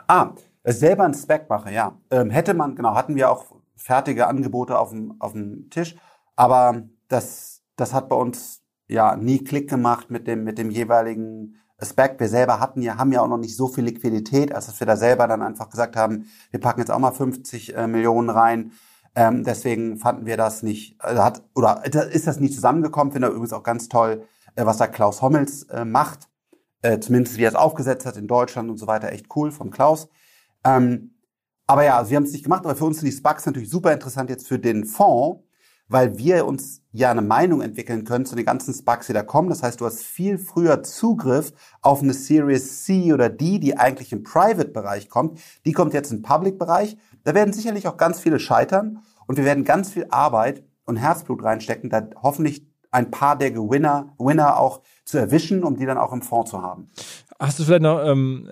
[0.06, 0.30] Ah,
[0.62, 1.98] selber ein Spec mache, ja.
[2.12, 5.96] Ähm, hätte man, genau, hatten wir auch fertige Angebote auf dem, auf dem Tisch,
[6.36, 11.56] aber das, das hat bei uns ja nie Klick gemacht mit dem, mit dem jeweiligen
[11.82, 12.18] Spec.
[12.18, 14.86] Wir selber hatten ja, haben ja auch noch nicht so viel Liquidität, als dass wir
[14.86, 18.72] da selber dann einfach gesagt haben, wir packen jetzt auch mal 50 äh, Millionen rein.
[19.14, 23.12] Ähm, deswegen fanden wir das nicht, also hat, oder ist das nie zusammengekommen.
[23.12, 26.28] Finde übrigens auch ganz toll, äh, was da Klaus Hommels äh, macht.
[26.82, 29.10] Äh, zumindest wie er es aufgesetzt hat in Deutschland und so weiter.
[29.10, 30.08] Echt cool vom Klaus.
[30.64, 31.14] Ähm,
[31.66, 33.70] aber ja, also wir haben es nicht gemacht, aber für uns sind die SPACs natürlich
[33.70, 35.42] super interessant jetzt für den Fonds,
[35.88, 39.48] weil wir uns ja eine Meinung entwickeln können zu den ganzen Sparks, die da kommen.
[39.48, 44.12] Das heißt, du hast viel früher Zugriff auf eine Series C oder D, die eigentlich
[44.12, 45.38] im Private-Bereich kommt.
[45.64, 46.96] Die kommt jetzt im Public-Bereich.
[47.24, 51.42] Da werden sicherlich auch ganz viele scheitern und wir werden ganz viel Arbeit und Herzblut
[51.42, 56.12] reinstecken, da hoffentlich ein paar der Gewinner Winner auch zu erwischen, um die dann auch
[56.12, 56.88] im Fonds zu haben.
[57.38, 58.48] Hast du vielleicht noch ähm,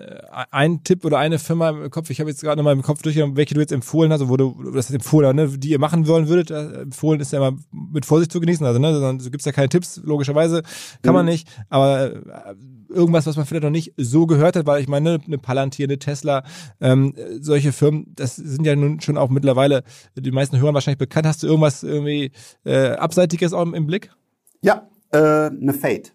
[0.51, 2.11] einen Tipp oder eine Firma im Kopf?
[2.11, 4.37] Ich habe jetzt gerade noch mal im Kopf durchgegangen, welche du jetzt empfohlen hast, wo
[4.37, 6.51] du das empfohlen hast, ne, die ihr machen wollen würdet.
[6.51, 9.69] Äh, empfohlen ist ja immer mit Vorsicht zu genießen, also ne, du gibst ja keine
[9.69, 10.61] Tipps, logischerweise
[11.01, 11.13] kann mhm.
[11.13, 12.55] man nicht, aber äh,
[12.89, 15.97] irgendwas, was man vielleicht noch nicht so gehört hat, weil ich meine, eine Palantir, eine
[15.97, 16.43] Tesla,
[16.79, 19.83] ähm, solche Firmen, das sind ja nun schon auch mittlerweile
[20.15, 21.25] die meisten Hörer wahrscheinlich bekannt.
[21.25, 22.31] Hast du irgendwas irgendwie
[22.65, 24.11] äh, Abseitiges auch im, im Blick?
[24.61, 26.14] Ja, äh, eine Fate.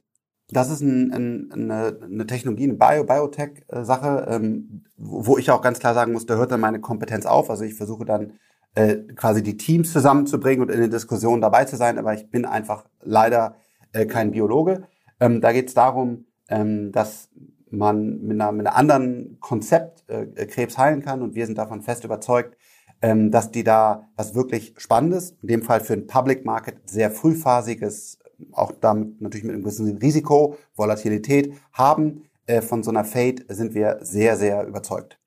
[0.53, 5.79] Das ist ein, ein, eine, eine Technologie, eine Bio, Biotech-Sache, ähm, wo ich auch ganz
[5.79, 7.51] klar sagen muss, da hört dann meine Kompetenz auf.
[7.51, 8.35] Also ich versuche dann
[8.75, 12.45] äh, quasi die Teams zusammenzubringen und in den Diskussionen dabei zu sein, aber ich bin
[12.45, 13.57] einfach leider
[13.93, 14.85] äh, kein Biologe.
[15.19, 17.29] Ähm, da geht es darum, ähm, dass
[17.71, 21.83] man mit einer, mit einer anderen Konzept äh, Krebs heilen kann und wir sind davon
[21.83, 22.57] fest überzeugt,
[23.03, 27.11] ähm, dass die da was wirklich Spannendes, in dem Fall für ein Public Market sehr
[27.11, 28.20] frühphasiges
[28.53, 32.25] auch damit natürlich mit einem gewissen Risiko, Volatilität haben.
[32.47, 35.19] Äh, von so einer Fade sind wir sehr, sehr überzeugt.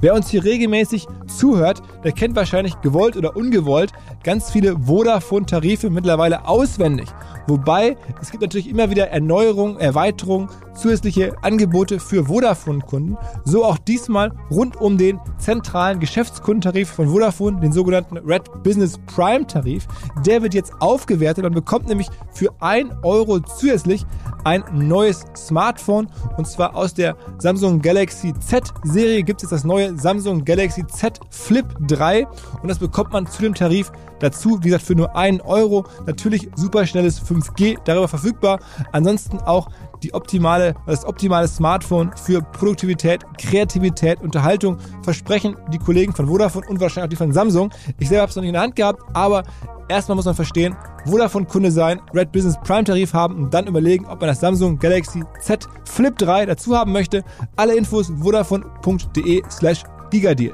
[0.00, 3.90] Wer uns hier regelmäßig zuhört, der kennt wahrscheinlich gewollt oder ungewollt
[4.22, 7.08] ganz viele Vodafone-Tarife mittlerweile auswendig.
[7.46, 13.16] Wobei es gibt natürlich immer wieder Erneuerungen, Erweiterungen, zusätzliche Angebote für Vodafone-Kunden.
[13.44, 19.46] So auch diesmal rund um den zentralen Geschäftskundentarif von Vodafone, den sogenannten Red Business Prime
[19.46, 19.86] Tarif.
[20.26, 24.04] Der wird jetzt aufgewertet und bekommt nämlich für 1 Euro zusätzlich
[24.44, 29.96] ein neues Smartphone und zwar aus der Samsung Galaxy Z Serie gibt es das neue
[29.98, 32.26] Samsung Galaxy Z Flip 3
[32.62, 35.84] und das bekommt man zu dem Tarif dazu, wie gesagt, für nur einen Euro.
[36.06, 38.60] Natürlich super schnelles 5G darüber verfügbar.
[38.92, 39.68] Ansonsten auch
[40.04, 46.80] die optimale, das optimale Smartphone für Produktivität, Kreativität, Unterhaltung versprechen die Kollegen von Vodafone und
[46.80, 47.70] wahrscheinlich auch die von Samsung.
[47.98, 49.42] Ich selber habe es noch nicht in der Hand gehabt, aber
[49.88, 50.76] erstmal muss man verstehen,
[51.06, 54.78] Vodafone Kunde sein, Red Business Prime Tarif haben und dann überlegen, ob man das Samsung
[54.78, 57.24] Galaxy Z Flip 3 dazu haben möchte.
[57.56, 60.52] Alle Infos vodafone.de slash gigadeal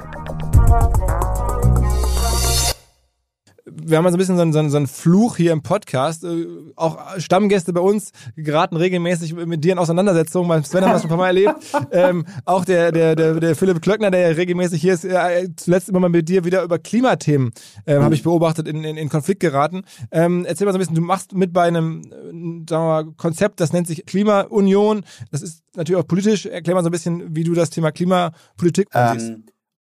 [3.86, 6.24] wir haben so ein bisschen so einen, so einen, so einen Fluch hier im Podcast.
[6.24, 10.48] Äh, auch Stammgäste bei uns geraten regelmäßig mit dir in Auseinandersetzungen.
[10.48, 11.56] Beim Sven haben wir das schon ein paar Mal erlebt.
[11.92, 15.88] ähm, auch der, der, der, der Philipp Klöckner, der ja regelmäßig hier ist, äh, zuletzt
[15.88, 17.52] immer mal mit dir wieder über Klimathemen,
[17.86, 18.02] äh, mhm.
[18.02, 19.82] habe ich beobachtet, in, in, in Konflikt geraten.
[20.10, 22.02] Ähm, erzähl mal so ein bisschen, du machst mit bei einem
[22.68, 25.04] sagen wir mal, Konzept, das nennt sich Klimaunion.
[25.30, 26.46] Das ist natürlich auch politisch.
[26.46, 28.88] Erklär mal so ein bisschen, wie du das Thema Klimapolitik.
[28.92, 29.44] Ähm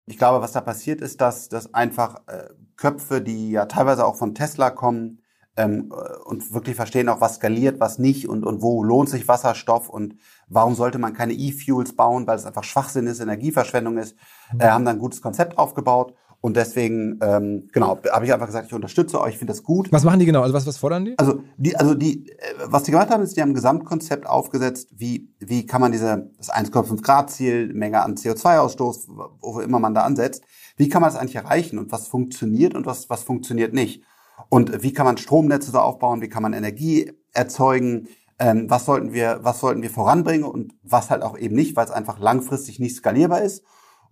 [0.07, 4.16] ich glaube, was da passiert ist, dass, dass einfach äh, Köpfe, die ja teilweise auch
[4.16, 5.22] von Tesla kommen
[5.57, 9.27] ähm, äh, und wirklich verstehen auch, was skaliert, was nicht und, und wo lohnt sich
[9.29, 10.16] Wasserstoff und
[10.49, 14.16] warum sollte man keine E-Fuels bauen, weil es einfach Schwachsinn ist, Energieverschwendung ist,
[14.59, 16.14] äh, haben dann ein gutes Konzept aufgebaut
[16.47, 19.90] und deswegen, ähm, genau, habe ich einfach gesagt, ich unterstütze euch, ich finde das gut.
[19.90, 20.42] Was machen die genau?
[20.42, 21.18] Also was, was fordern die?
[21.18, 22.34] Also die, also die, äh,
[22.66, 26.30] was die gemacht haben, ist, die haben ein Gesamtkonzept aufgesetzt, wie, wie kann man diese,
[26.38, 29.09] das 1,5 Grad Ziel, Menge an CO2-Ausstoß,
[29.40, 30.44] wo immer man da ansetzt,
[30.76, 34.05] wie kann man das eigentlich erreichen und was funktioniert und was, was funktioniert nicht?
[34.49, 38.07] Und wie kann man Stromnetze so aufbauen, wie kann man Energie erzeugen,
[38.38, 41.86] ähm, was sollten wir, was sollten wir voranbringen und was halt auch eben nicht, weil
[41.86, 43.64] es einfach langfristig nicht skalierbar ist.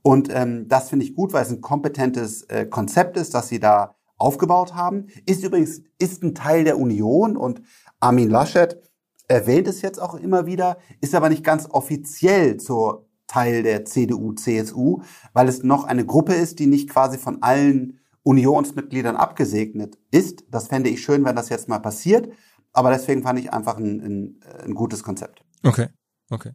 [0.07, 3.59] Und ähm, das finde ich gut, weil es ein kompetentes äh, Konzept ist, das sie
[3.59, 5.07] da aufgebaut haben.
[5.25, 7.63] Ist übrigens ist ein Teil der Union und
[8.01, 8.83] Armin Laschet
[9.29, 14.35] erwähnt es jetzt auch immer wieder, ist aber nicht ganz offiziell zur Teil der CDU,
[14.35, 15.01] CSU,
[15.33, 20.45] weil es noch eine Gruppe ist, die nicht quasi von allen Unionsmitgliedern abgesegnet ist.
[20.51, 22.29] Das fände ich schön, wenn das jetzt mal passiert.
[22.75, 25.43] Aber deswegen fand ich einfach ein, ein, ein gutes Konzept.
[25.63, 25.89] Okay,
[26.29, 26.53] okay.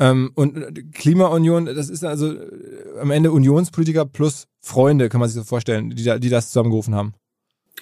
[0.00, 5.28] Ähm, und äh, Klimaunion, das ist also äh, am Ende Unionspolitiker plus Freunde, kann man
[5.28, 7.12] sich so vorstellen, die, da, die das zusammengerufen haben.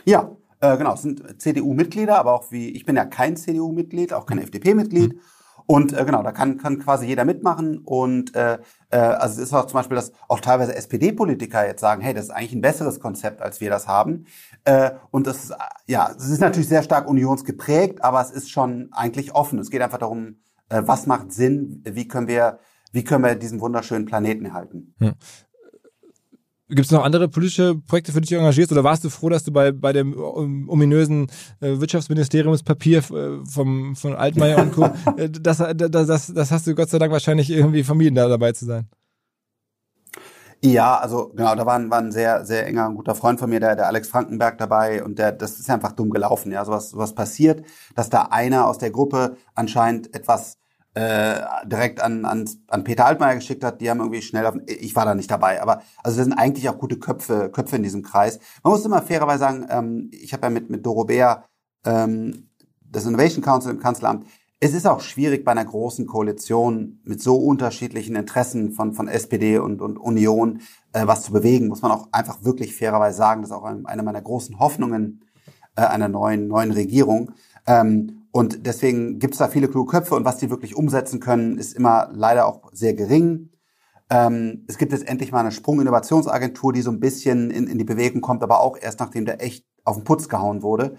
[0.04, 0.94] Ja, äh, genau.
[0.94, 5.14] Es sind CDU-Mitglieder, aber auch wie, ich bin ja kein CDU-Mitglied, auch kein FDP-Mitglied.
[5.14, 5.20] Mhm.
[5.66, 7.78] Und äh, genau, da kann, kann quasi jeder mitmachen.
[7.84, 8.58] Und äh,
[8.90, 12.24] äh, also es ist auch zum Beispiel, dass auch teilweise SPD-Politiker jetzt sagen, hey, das
[12.24, 14.24] ist eigentlich ein besseres Konzept, als wir das haben.
[14.64, 15.54] Äh, und das ist,
[15.86, 19.58] ja, es ist natürlich sehr stark unionsgeprägt, aber es ist schon eigentlich offen.
[19.58, 20.36] Es geht einfach darum,
[20.68, 22.58] äh, was macht Sinn, wie können wir,
[22.92, 24.94] wie können wir diesen wunderschönen Planeten erhalten.
[24.98, 25.14] Hm.
[26.70, 28.70] Gibt es noch andere politische Projekte, für die du dich engagierst?
[28.72, 31.28] Oder warst du froh, dass du bei, bei dem ominösen
[31.60, 34.84] äh, Wirtschaftsministeriumspapier äh, vom, von Altmaier und Co.,
[35.16, 38.52] äh, das, das, das, das hast du Gott sei Dank wahrscheinlich irgendwie vermieden, da dabei
[38.52, 38.86] zu sein.
[40.60, 43.60] Ja, also genau, da war ein, war ein sehr, sehr enger, guter Freund von mir,
[43.60, 47.14] der, der Alex Frankenberg dabei und der, das ist einfach dumm gelaufen, ja, sowas, sowas
[47.14, 50.58] passiert, dass da einer aus der Gruppe anscheinend etwas
[50.94, 54.96] äh, direkt an, an, an Peter Altmaier geschickt hat, die haben irgendwie schnell auf, ich
[54.96, 58.02] war da nicht dabei, aber also das sind eigentlich auch gute Köpfe, Köpfe in diesem
[58.02, 58.40] Kreis.
[58.64, 61.44] Man muss immer fairerweise sagen, ähm, ich habe ja mit, mit Doro Bär
[61.84, 62.48] ähm,
[62.80, 64.26] das Innovation Council im Kanzleramt,
[64.60, 69.58] es ist auch schwierig bei einer großen Koalition mit so unterschiedlichen Interessen von, von SPD
[69.58, 70.60] und, und Union
[70.92, 74.02] äh, was zu bewegen, muss man auch einfach wirklich fairerweise sagen, das ist auch eine
[74.02, 75.24] meiner großen Hoffnungen
[75.76, 77.32] äh, einer neuen, neuen Regierung.
[77.66, 81.56] Ähm, und deswegen gibt es da viele kluge Köpfe und was die wirklich umsetzen können,
[81.56, 83.50] ist immer leider auch sehr gering.
[84.10, 87.84] Ähm, es gibt jetzt endlich mal eine Sprung-Innovationsagentur, die so ein bisschen in, in die
[87.84, 90.96] Bewegung kommt, aber auch erst nachdem der echt auf den Putz gehauen wurde.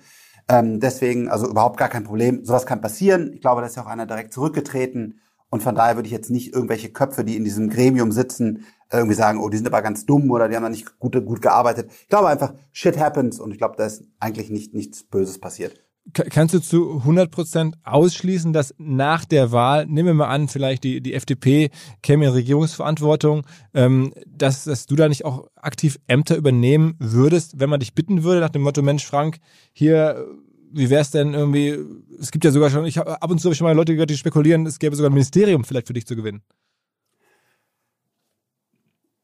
[0.50, 2.44] Ähm, deswegen, also überhaupt gar kein Problem.
[2.44, 3.32] Sowas kann passieren.
[3.34, 5.22] Ich glaube, da ist ja auch einer direkt zurückgetreten.
[5.52, 9.16] Und von daher würde ich jetzt nicht irgendwelche Köpfe, die in diesem Gremium sitzen, irgendwie
[9.16, 11.92] sagen, oh, die sind aber ganz dumm oder die haben da nicht gut, gut gearbeitet.
[12.02, 15.84] Ich glaube einfach, shit happens und ich glaube, da ist eigentlich nicht, nichts Böses passiert.
[16.14, 21.02] Kannst du zu 100% ausschließen, dass nach der Wahl, nehmen wir mal an, vielleicht die,
[21.02, 21.70] die FDP
[22.02, 23.46] käme in Regierungsverantwortung,
[23.76, 28.24] ähm, dass, dass du da nicht auch aktiv Ämter übernehmen würdest, wenn man dich bitten
[28.24, 29.38] würde, nach dem Motto, Mensch, Frank,
[29.72, 30.26] hier,
[30.72, 31.78] wie wäre es denn irgendwie,
[32.20, 33.94] es gibt ja sogar schon, ich hab, ab und zu habe ich schon mal Leute
[33.94, 36.42] gehört, die spekulieren, es gäbe sogar ein Ministerium vielleicht für dich zu gewinnen.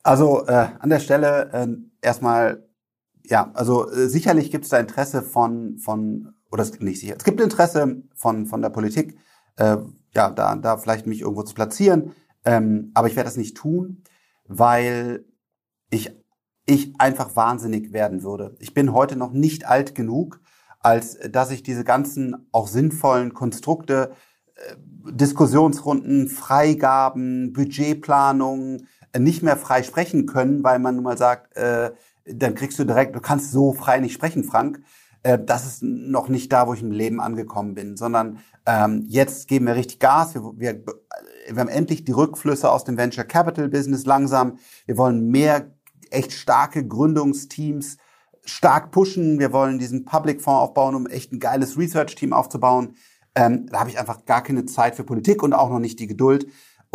[0.03, 1.67] Also äh, an der Stelle äh,
[1.99, 2.63] erstmal,
[3.23, 7.15] ja, also äh, sicherlich gibt es da Interesse von, von oder es gibt nicht sicher.
[7.17, 9.17] Es gibt Interesse von, von der Politik,
[9.57, 9.77] äh,
[10.13, 12.13] ja, da, da vielleicht mich irgendwo zu platzieren.
[12.45, 14.03] Ähm, aber ich werde das nicht tun,
[14.47, 15.25] weil
[15.89, 16.11] ich,
[16.65, 18.55] ich einfach wahnsinnig werden würde.
[18.59, 20.39] Ich bin heute noch nicht alt genug,
[20.79, 24.11] als dass ich diese ganzen auch sinnvollen Konstrukte,
[24.55, 24.75] äh,
[25.11, 31.91] Diskussionsrunden, Freigaben, Budgetplanung äh, nicht mehr frei sprechen können, weil man nun mal sagt, äh,
[32.25, 34.81] dann kriegst du direkt, du kannst so frei nicht sprechen, Frank
[35.25, 39.47] äh, das ist noch nicht da, wo ich im Leben angekommen bin, sondern ähm, jetzt
[39.47, 40.35] geben wir richtig Gas.
[40.35, 40.83] Wir, wir,
[41.49, 44.59] wir haben endlich die Rückflüsse aus dem Venture Capital Business langsam.
[44.85, 45.71] Wir wollen mehr
[46.11, 47.97] echt starke Gründungsteams
[48.45, 49.39] stark pushen.
[49.39, 52.95] Wir wollen diesen Public Fonds aufbauen, um echt ein geiles Research-Team aufzubauen.
[53.33, 56.07] Ähm, da habe ich einfach gar keine Zeit für Politik und auch noch nicht die
[56.07, 56.45] Geduld.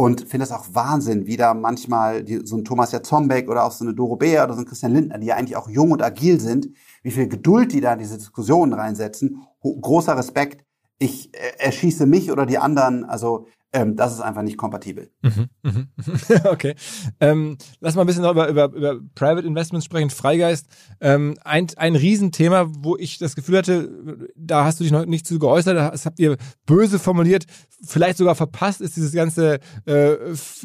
[0.00, 3.70] Und finde es auch Wahnsinn, wie da manchmal die, so ein Thomas Jatzombeck oder auch
[3.70, 6.00] so eine Doro Beer oder so ein Christian Lindner, die ja eigentlich auch jung und
[6.00, 6.70] agil sind,
[7.02, 9.42] wie viel Geduld die da in diese Diskussionen reinsetzen.
[9.60, 10.64] Großer Respekt.
[10.98, 13.04] Ich äh, erschieße mich oder die anderen.
[13.04, 15.10] Also ähm, das ist einfach nicht kompatibel.
[15.22, 15.88] Mhm, mhm.
[16.44, 16.74] okay.
[17.20, 20.10] Ähm, lass mal ein bisschen noch über, über, über Private Investments sprechen.
[20.10, 20.66] Freigeist,
[21.00, 25.26] ähm, ein, ein Riesenthema, wo ich das Gefühl hatte, da hast du dich noch nicht
[25.26, 27.46] zu geäußert, das habt ihr böse formuliert,
[27.84, 30.16] vielleicht sogar verpasst, ist dieses ganze äh,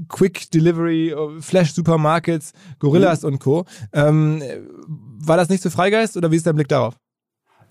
[0.08, 3.30] Quick Delivery, äh, Flash Supermarkets, Gorillas mhm.
[3.30, 3.66] und Co.
[3.94, 4.42] Ähm,
[4.88, 6.98] war das nicht zu Freigeist oder wie ist dein Blick darauf?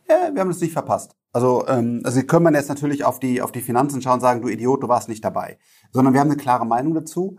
[0.08, 1.16] Ja, wir haben es nicht verpasst.
[1.34, 4.40] Also, ähm, also können man jetzt natürlich auf die, auf die Finanzen schauen und sagen,
[4.40, 5.58] du Idiot, du warst nicht dabei.
[5.92, 7.38] Sondern wir haben eine klare Meinung dazu.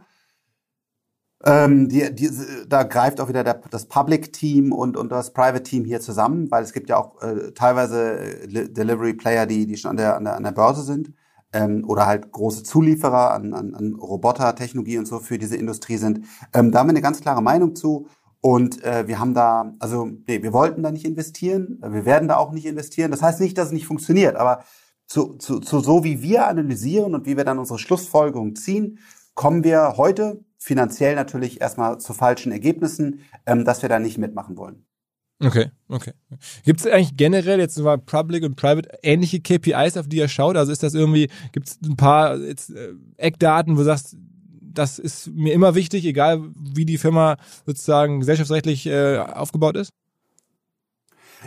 [1.45, 2.29] Ähm, die, die,
[2.67, 6.73] da greift auch wieder der, das Public-Team und, und das Private-Team hier zusammen, weil es
[6.73, 10.43] gibt ja auch äh, teilweise äh, Delivery-Player, die, die schon an der, an der, an
[10.43, 11.13] der Börse sind
[11.53, 16.25] ähm, oder halt große Zulieferer an, an, an Robotertechnologie und so für diese Industrie sind.
[16.53, 18.07] Ähm, da haben wir eine ganz klare Meinung zu
[18.45, 22.37] und äh, wir haben da, also nee, wir wollten da nicht investieren, wir werden da
[22.37, 23.09] auch nicht investieren.
[23.09, 24.63] Das heißt nicht, dass es nicht funktioniert, aber
[25.07, 28.99] zu, zu, zu so wie wir analysieren und wie wir dann unsere Schlussfolgerung ziehen,
[29.33, 34.57] kommen wir heute finanziell natürlich erstmal zu falschen Ergebnissen, ähm, dass wir da nicht mitmachen
[34.57, 34.85] wollen.
[35.43, 36.13] Okay, okay.
[36.65, 40.55] Gibt es eigentlich generell jetzt mal Public und Private ähnliche KPIs, auf die ihr schaut?
[40.55, 44.15] Also ist das irgendwie, gibt es ein paar jetzt, äh, Eckdaten, wo du sagst,
[44.77, 49.91] das ist mir immer wichtig, egal wie die Firma sozusagen gesellschaftsrechtlich äh, aufgebaut ist?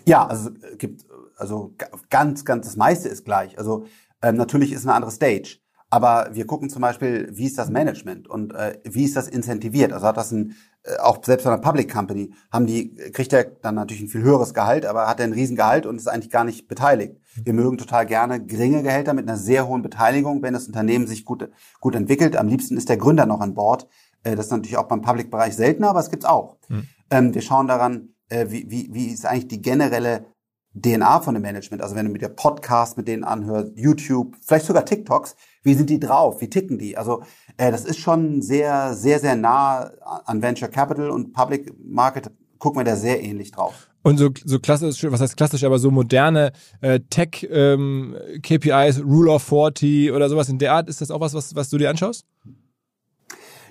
[0.07, 1.05] Ja, also es gibt
[1.37, 1.75] also
[2.11, 3.59] ganz, ganz das meiste ist gleich.
[3.59, 3.87] Also
[4.23, 5.59] ähm, natürlich ist eine andere Stage.
[5.91, 9.93] Aber wir gucken zum Beispiel, wie ist das Management und äh, wie ist das incentiviert?
[9.93, 10.55] Also hat das ein, äh,
[11.01, 14.55] auch selbst bei einer Public Company, haben die, kriegt er dann natürlich ein viel höheres
[14.55, 17.17] Gehalt, aber hat er ein Riesengehalt und ist eigentlich gar nicht beteiligt.
[17.35, 21.25] Wir mögen total gerne geringe Gehälter mit einer sehr hohen Beteiligung, wenn das Unternehmen sich
[21.25, 21.51] gut,
[21.81, 22.37] gut entwickelt.
[22.37, 23.87] Am liebsten ist der Gründer noch an Bord.
[24.23, 26.57] Äh, das ist natürlich auch beim Public-Bereich seltener, aber es gibt's auch.
[26.69, 26.89] Mhm.
[27.11, 30.27] Ähm, wir schauen daran, äh, wie, wie, wie ist eigentlich die generelle
[30.75, 31.83] DNA von dem Management.
[31.83, 35.91] Also wenn du mit der Podcast mit denen anhörst, YouTube, vielleicht sogar TikToks, wie sind
[35.91, 36.41] die drauf?
[36.41, 36.97] Wie ticken die?
[36.97, 37.23] Also
[37.57, 39.91] äh, das ist schon sehr, sehr, sehr nah
[40.25, 43.89] an Venture Capital und Public Market gucken wir da sehr ähnlich drauf.
[44.03, 49.43] Und so, so klassisch, was heißt klassisch, aber so moderne äh, Tech-KPIs, ähm, Rule of
[49.43, 52.25] 40 oder sowas in der Art, ist das auch was, was, was du dir anschaust?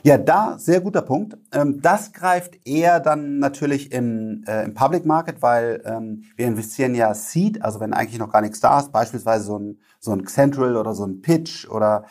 [0.04, 1.38] Ja, da sehr guter Punkt.
[1.52, 6.96] Ähm, das greift eher dann natürlich im, äh, im Public Market, weil ähm, wir investieren
[6.96, 10.26] ja Seed, also wenn eigentlich noch gar nichts da ist, beispielsweise so ein, so ein
[10.28, 12.06] Central oder so ein Pitch oder,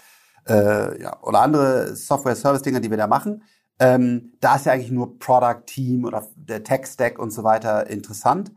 [0.48, 3.42] äh, ja, oder andere Software-Service-Dinger, die wir da machen.
[3.78, 7.88] Ähm, da ist ja eigentlich nur Product Team oder der Tech Stack und so weiter
[7.88, 8.52] interessant.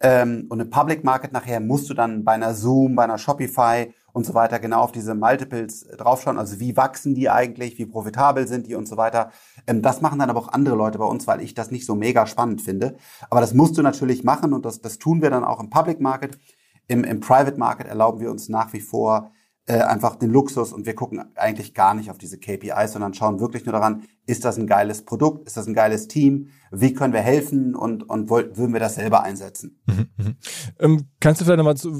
[0.00, 3.92] Ähm, und im Public Market nachher musst du dann bei einer Zoom, bei einer Shopify
[4.12, 6.38] und so weiter genau auf diese Multiples draufschauen.
[6.38, 9.30] Also wie wachsen die eigentlich, wie profitabel sind die und so weiter.
[9.66, 11.94] Ähm, das machen dann aber auch andere Leute bei uns, weil ich das nicht so
[11.94, 12.96] mega spannend finde.
[13.28, 16.00] Aber das musst du natürlich machen und das, das tun wir dann auch im Public
[16.00, 16.38] Market.
[16.86, 19.30] Im, Im Private Market erlauben wir uns nach wie vor
[19.66, 23.38] äh, einfach den Luxus und wir gucken eigentlich gar nicht auf diese KPIs, sondern schauen
[23.38, 27.12] wirklich nur daran, ist das ein geiles Produkt, ist das ein geiles Team, wie können
[27.12, 29.80] wir helfen und, und wollen, würden wir das selber einsetzen.
[29.86, 30.36] Mhm, mhm.
[30.78, 31.90] Ähm, kannst du vielleicht nochmal zu,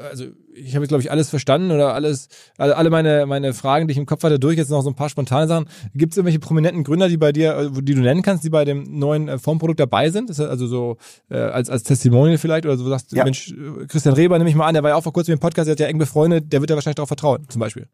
[0.00, 0.24] also
[0.54, 3.98] ich habe jetzt glaube ich alles verstanden oder alles, alle meine, meine Fragen, die ich
[3.98, 5.66] im Kopf hatte, durch, jetzt noch so ein paar spontane Sachen.
[5.94, 8.64] Gibt es irgendwelche prominenten Gründer, die bei dir, äh, die du nennen kannst, die bei
[8.64, 10.30] dem neuen äh, Formprodukt dabei sind?
[10.30, 10.96] Das also so
[11.28, 13.24] äh, als, als Testimonial vielleicht oder so sagst du, ja.
[13.24, 15.38] Mensch, äh, Christian Reber nehme ich mal an, der war ja auch vor kurzem im
[15.38, 17.88] Podcast, der hat ja eng befreundet, der wird ja wahrscheinlich darauf vertrauen, zum Beispiel.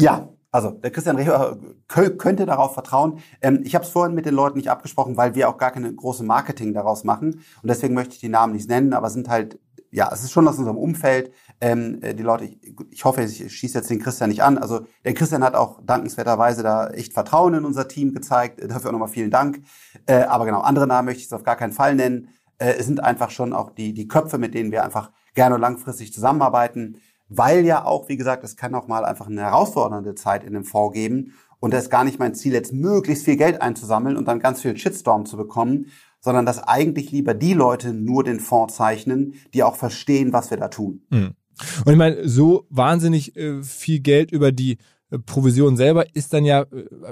[0.00, 3.20] Ja, also der Christian Reber könnte darauf vertrauen.
[3.42, 5.94] Ähm, ich habe es vorhin mit den Leuten nicht abgesprochen, weil wir auch gar keine
[5.94, 7.42] große Marketing daraus machen.
[7.62, 9.58] Und deswegen möchte ich die Namen nicht nennen, aber sind halt,
[9.90, 11.32] ja, es ist schon aus unserem Umfeld.
[11.60, 12.58] Ähm, äh, die Leute, ich,
[12.90, 14.56] ich hoffe, ich schieße jetzt den Christian nicht an.
[14.56, 18.62] Also der Christian hat auch dankenswerterweise da echt Vertrauen in unser Team gezeigt.
[18.62, 19.62] Dafür auch nochmal vielen Dank.
[20.06, 22.30] Äh, aber genau, andere Namen möchte ich es auf gar keinen Fall nennen.
[22.56, 25.60] Äh, es sind einfach schon auch die, die Köpfe, mit denen wir einfach gerne und
[25.60, 26.96] langfristig zusammenarbeiten
[27.28, 30.64] weil ja auch, wie gesagt, es kann auch mal einfach eine herausfordernde Zeit in dem
[30.64, 31.34] Fonds geben.
[31.60, 34.62] Und das ist gar nicht mein Ziel, jetzt möglichst viel Geld einzusammeln und dann ganz
[34.62, 35.86] viel Shitstorm zu bekommen,
[36.20, 40.58] sondern dass eigentlich lieber die Leute nur den Fonds zeichnen, die auch verstehen, was wir
[40.58, 41.02] da tun.
[41.10, 41.34] Mhm.
[41.84, 44.78] Und ich meine, so wahnsinnig äh, viel Geld über die
[45.24, 46.66] Provision selber ist dann ja, äh,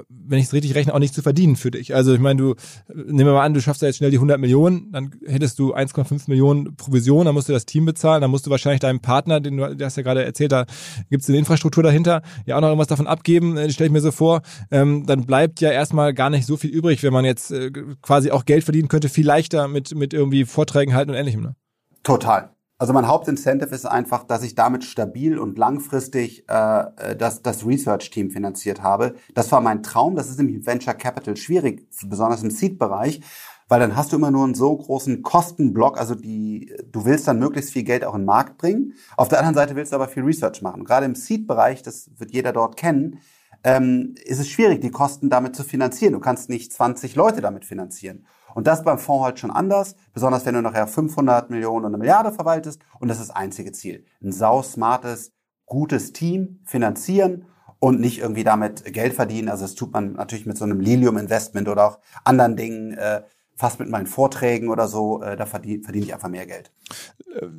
[0.09, 1.95] wenn ich es richtig rechne, auch nicht zu verdienen für dich.
[1.95, 2.55] Also ich meine, du,
[2.93, 5.73] nehmen wir mal an, du schaffst ja jetzt schnell die 100 Millionen, dann hättest du
[5.73, 9.39] 1,5 Millionen Provision, dann musst du das Team bezahlen, dann musst du wahrscheinlich deinem Partner,
[9.39, 10.65] den du, du hast ja gerade erzählt, da
[11.09, 14.01] gibt es eine Infrastruktur dahinter, ja auch noch irgendwas davon abgeben, äh, stelle ich mir
[14.01, 14.41] so vor.
[14.69, 17.71] Ähm, dann bleibt ja erstmal gar nicht so viel übrig, wenn man jetzt äh,
[18.01, 21.41] quasi auch Geld verdienen könnte, viel leichter mit, mit irgendwie Vorträgen halten und ähnlichem.
[21.41, 21.55] Ne?
[22.03, 22.56] Total.
[22.79, 27.65] Also mein Hauptincentive ist einfach, dass ich damit stabil und langfristig äh, äh, das, das
[27.65, 29.15] Research-Team finanziert habe.
[29.33, 30.15] Das war mein Traum.
[30.15, 33.21] Das ist im Venture Capital schwierig, besonders im Seed-Bereich,
[33.67, 35.97] weil dann hast du immer nur einen so großen Kostenblock.
[35.97, 38.93] Also die, du willst dann möglichst viel Geld auch in den Markt bringen.
[39.15, 40.83] Auf der anderen Seite willst du aber viel Research machen.
[40.83, 43.19] Gerade im Seed-Bereich, das wird jeder dort kennen,
[43.63, 46.13] ähm, ist es schwierig, die Kosten damit zu finanzieren.
[46.13, 48.27] Du kannst nicht 20 Leute damit finanzieren.
[48.57, 51.99] Und das beim Fonds halt schon anders, besonders wenn du nachher 500 Millionen und eine
[51.99, 52.81] Milliarde verwaltest.
[52.99, 54.03] Und das ist das einzige Ziel.
[54.19, 55.31] Ein sau smartes,
[55.67, 57.45] gutes Team finanzieren
[57.77, 59.49] und nicht irgendwie damit Geld verdienen.
[59.49, 62.93] Also das tut man natürlich mit so einem Lilium Investment oder auch anderen Dingen.
[62.93, 63.21] Äh,
[63.57, 66.71] fast mit meinen Vorträgen oder so, äh, da verdiene verdiene ich einfach mehr Geld.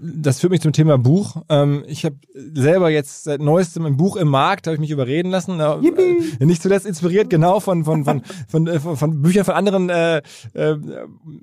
[0.01, 1.43] Das führt mich zum Thema Buch.
[1.49, 2.17] Ähm, ich habe
[2.55, 5.59] selber jetzt seit neuestem ein Buch im Markt, habe ich mich überreden lassen.
[5.59, 9.91] Äh, nicht zuletzt inspiriert genau von von von von, von, von, von Büchern von anderen
[9.91, 10.23] äh,
[10.55, 10.77] äh,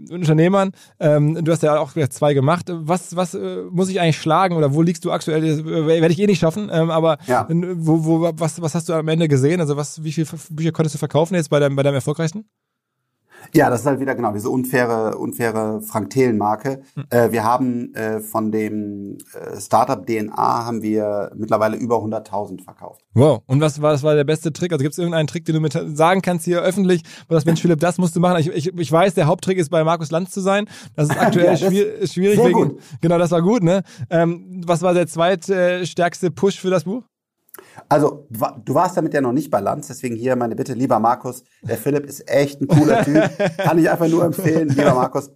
[0.09, 0.71] Unternehmern.
[0.99, 2.67] Ähm, du hast ja auch zwei gemacht.
[2.69, 5.41] Was was äh, muss ich eigentlich schlagen oder wo liegst du aktuell?
[5.41, 6.69] Das werde ich eh nicht schaffen.
[6.71, 7.45] Ähm, aber ja.
[7.49, 9.59] wo, wo was was hast du am Ende gesehen?
[9.59, 12.45] Also was wie viele Bücher konntest du verkaufen jetzt bei deinem bei deinem erfolgreichsten?
[13.55, 16.81] Ja, das ist halt wieder genau diese unfaire, unfaire Frank-Thelen-Marke.
[16.95, 17.05] Hm.
[17.09, 23.05] Äh, wir haben äh, von dem äh, Startup DNA haben wir mittlerweile über 100.000 verkauft.
[23.13, 23.43] Wow.
[23.47, 24.73] Und was war, was war der beste Trick?
[24.73, 27.61] Also gibt es irgendeinen Trick, den du mit sagen kannst hier öffentlich, wo das Mensch
[27.61, 28.39] Philipp, das musst du machen.
[28.41, 30.67] Ich, ich, ich weiß, der Haupttrick ist bei Markus Lanz zu sein.
[30.97, 32.11] Das ist aktuell ja, das schwierig.
[32.11, 32.79] schwierig wegen, gut.
[32.99, 33.63] Genau, das war gut.
[33.63, 33.83] Ne?
[34.09, 37.03] Ähm, was war der zweitstärkste Push für das Buch?
[37.89, 41.77] Also, du warst damit ja noch nicht bei deswegen hier meine Bitte, lieber Markus, der
[41.77, 45.31] Philipp ist echt ein cooler Typ, kann ich einfach nur empfehlen, lieber Markus,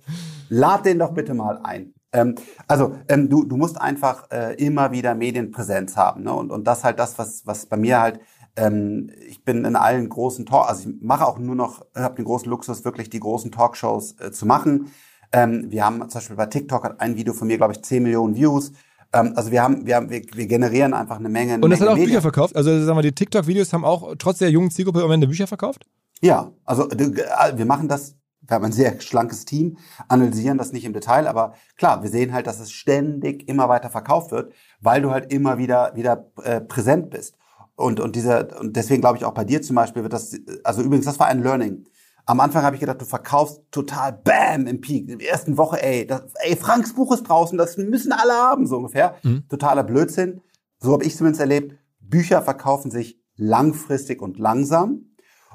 [0.50, 1.94] lad den doch bitte mal ein.
[2.12, 2.36] Ähm,
[2.68, 6.34] also, ähm, du, du musst einfach äh, immer wieder Medienpräsenz haben, ne?
[6.34, 8.20] Und, und das halt das, was, was bei mir halt,
[8.56, 12.26] ähm, ich bin in allen großen Talk, also ich mache auch nur noch, habe den
[12.26, 14.92] großen Luxus, wirklich die großen Talkshows äh, zu machen.
[15.32, 18.04] Ähm, wir haben zum Beispiel bei TikTok hat ein Video von mir, glaube ich, 10
[18.04, 18.72] Millionen Views.
[19.14, 21.56] Ähm, also wir haben, wir haben, wir, wir generieren einfach eine Menge.
[21.56, 22.10] Und das Menge hat auch Medien.
[22.10, 22.56] Bücher verkauft.
[22.56, 25.86] Also sagen wir, die TikTok-Videos haben auch trotz der jungen Zielgruppe am Ende Bücher verkauft?
[26.22, 28.16] Ja, also äh, wir machen das
[28.50, 32.34] wir haben ein sehr schlankes Team, analysieren das nicht im Detail, aber klar, wir sehen
[32.34, 36.62] halt, dass es ständig immer weiter verkauft wird, weil du halt immer wieder wieder äh,
[36.62, 37.38] präsent bist.
[37.76, 40.82] Und und dieser und deswegen glaube ich auch bei dir zum Beispiel wird das also
[40.82, 41.86] übrigens das war ein Learning.
[42.26, 45.10] Am Anfang habe ich gedacht, du verkaufst total Bam im Peak.
[45.10, 48.68] In der ersten Woche, ey, das, ey, Franks Buch ist draußen, das müssen alle haben,
[48.68, 49.16] so ungefähr.
[49.24, 49.48] Mhm.
[49.50, 50.42] Totaler Blödsinn.
[50.80, 51.76] So habe ich zumindest erlebt.
[52.00, 55.06] Bücher verkaufen sich langfristig und langsam.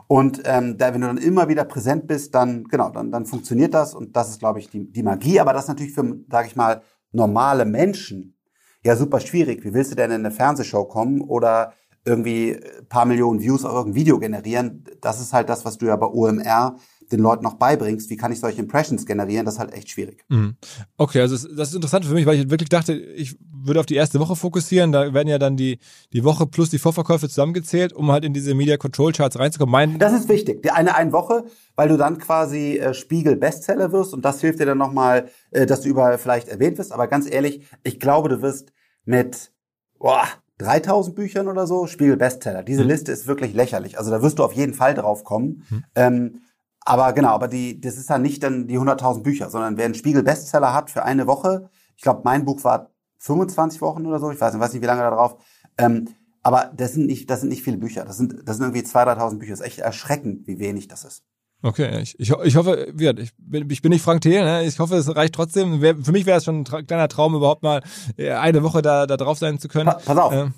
[0.06, 3.72] Und ähm, da, wenn du dann immer wieder präsent bist, dann genau, dann, dann funktioniert
[3.72, 5.40] das und das ist, glaube ich, die, die Magie.
[5.40, 8.36] Aber das ist natürlich für, sage ich mal, normale Menschen
[8.82, 9.64] ja super schwierig.
[9.64, 11.72] Wie willst du denn in eine Fernsehshow kommen oder
[12.04, 14.84] irgendwie paar Millionen Views auf irgendein Video generieren?
[15.00, 16.76] Das ist halt das, was du ja bei OMR
[17.12, 20.24] den Leuten noch beibringst, wie kann ich solche Impressions generieren, das ist halt echt schwierig.
[20.28, 20.56] Mhm.
[20.96, 23.94] Okay, also das ist interessant für mich, weil ich wirklich dachte, ich würde auf die
[23.94, 24.92] erste Woche fokussieren.
[24.92, 25.78] Da werden ja dann die,
[26.12, 29.72] die Woche plus die Vorverkäufe zusammengezählt, um halt in diese Media Control Charts reinzukommen.
[29.72, 30.62] Mein das ist wichtig.
[30.62, 31.44] Die eine, eine Woche,
[31.76, 35.66] weil du dann quasi äh, Spiegel Bestseller wirst und das hilft dir dann nochmal, äh,
[35.66, 36.92] dass du überall vielleicht erwähnt wirst.
[36.92, 38.72] Aber ganz ehrlich, ich glaube, du wirst
[39.04, 39.52] mit
[39.98, 40.24] boah,
[40.58, 42.62] 3000 Büchern oder so Spiegel Bestseller.
[42.62, 42.90] Diese mhm.
[42.90, 43.98] Liste ist wirklich lächerlich.
[43.98, 45.64] Also da wirst du auf jeden Fall drauf kommen.
[45.68, 45.84] Mhm.
[45.94, 46.40] Ähm,
[46.80, 49.94] aber genau, aber die, das ist dann nicht dann die 100.000 Bücher, sondern wer einen
[49.94, 54.30] Spiegel Bestseller hat für eine Woche, ich glaube, mein Buch war 25 Wochen oder so,
[54.30, 55.36] ich weiß nicht, weiß nicht wie lange da drauf.
[55.78, 56.08] Ähm,
[56.42, 58.04] aber das sind nicht, das sind nicht viele Bücher.
[58.04, 59.52] Das sind, das sind irgendwie 2.000, 3.000 Bücher.
[59.52, 61.24] Das ist echt erschreckend, wie wenig das ist.
[61.64, 64.66] Okay, ich, ich, ich hoffe, ich bin, ich bin nicht Frank Thiel, ne?
[64.66, 65.80] ich hoffe, es reicht trotzdem.
[65.80, 67.82] Für mich wäre es schon ein kleiner Traum, überhaupt mal
[68.18, 69.86] äh, eine Woche da, da drauf sein zu können.
[69.86, 70.32] Pa pass auf.
[70.34, 70.52] Ähm.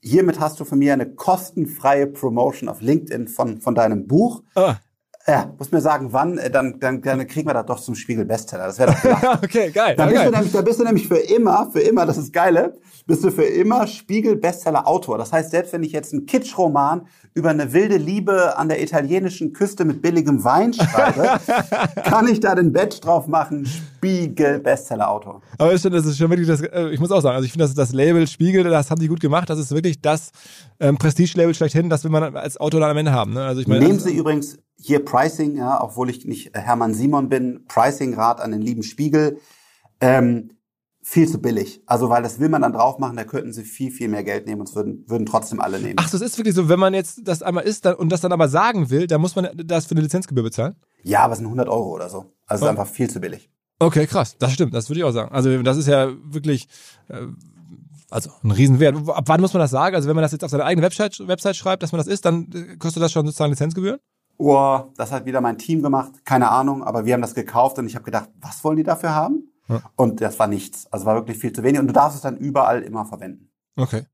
[0.00, 4.42] Hiermit hast du von mir eine kostenfreie Promotion auf LinkedIn von, von deinem Buch.
[4.54, 4.76] Ah.
[5.28, 8.24] Ja, muss mir sagen, wann, äh, dann, dann, dann kriegen wir das doch zum Spiegel
[8.24, 8.66] Bestseller.
[8.66, 9.40] Das wäre doch klar.
[9.44, 9.94] okay, geil.
[9.94, 10.30] Da, bist geil.
[10.30, 13.30] Du nämlich, da bist du nämlich für immer, für immer, das ist geile, bist du
[13.30, 15.18] für immer Spiegel Bestseller Autor.
[15.18, 19.52] Das heißt, selbst wenn ich jetzt einen Kitschroman über eine wilde Liebe an der italienischen
[19.52, 21.38] Küste mit billigem Wein schreibe,
[22.04, 25.42] kann ich da den Badge drauf machen, Spiegel Bestseller Autor.
[25.58, 27.52] Aber ich finde, das ist schon wirklich das, äh, ich muss auch sagen, also ich
[27.52, 29.50] finde, das, das Label Spiegel, das haben die gut gemacht.
[29.50, 30.30] Das ist wirklich das
[30.80, 33.34] ähm, Prestige-Label schlechthin, das will man als Autor dann am Ende haben.
[33.34, 33.44] Ne?
[33.44, 37.64] Also ich meine, Nehmen Sie übrigens hier Pricing, ja, obwohl ich nicht Hermann Simon bin,
[37.66, 39.40] Pricing-Rat an den lieben Spiegel.
[40.00, 40.50] Ähm,
[41.02, 41.82] viel zu billig.
[41.86, 44.46] Also, weil das will man dann drauf machen, da könnten sie viel, viel mehr Geld
[44.46, 45.96] nehmen und es würden, würden trotzdem alle nehmen.
[45.96, 48.32] Ach, das ist wirklich so, wenn man jetzt das einmal isst dann, und das dann
[48.32, 50.76] aber sagen will, dann muss man das für eine Lizenzgebühr bezahlen?
[51.02, 52.26] Ja, aber es sind 100 Euro oder so.
[52.46, 52.68] Also, oh.
[52.68, 53.50] ist einfach viel zu billig.
[53.78, 54.36] Okay, krass.
[54.38, 55.32] Das stimmt, das würde ich auch sagen.
[55.32, 56.68] Also, das ist ja wirklich,
[57.08, 57.26] äh,
[58.10, 58.96] also ein Riesenwert.
[59.08, 59.96] Ab wann muss man das sagen?
[59.96, 62.26] Also, wenn man das jetzt auf seine eigene Website, Website schreibt, dass man das isst,
[62.26, 63.98] dann äh, kostet das schon sozusagen Lizenzgebühren?
[64.38, 67.86] Oh, das hat wieder mein Team gemacht, keine Ahnung, aber wir haben das gekauft und
[67.86, 69.52] ich habe gedacht, was wollen die dafür haben?
[69.68, 69.82] Ja.
[69.96, 70.86] Und das war nichts.
[70.92, 73.50] Also war wirklich viel zu wenig und du darfst es dann überall immer verwenden.
[73.76, 74.04] Okay.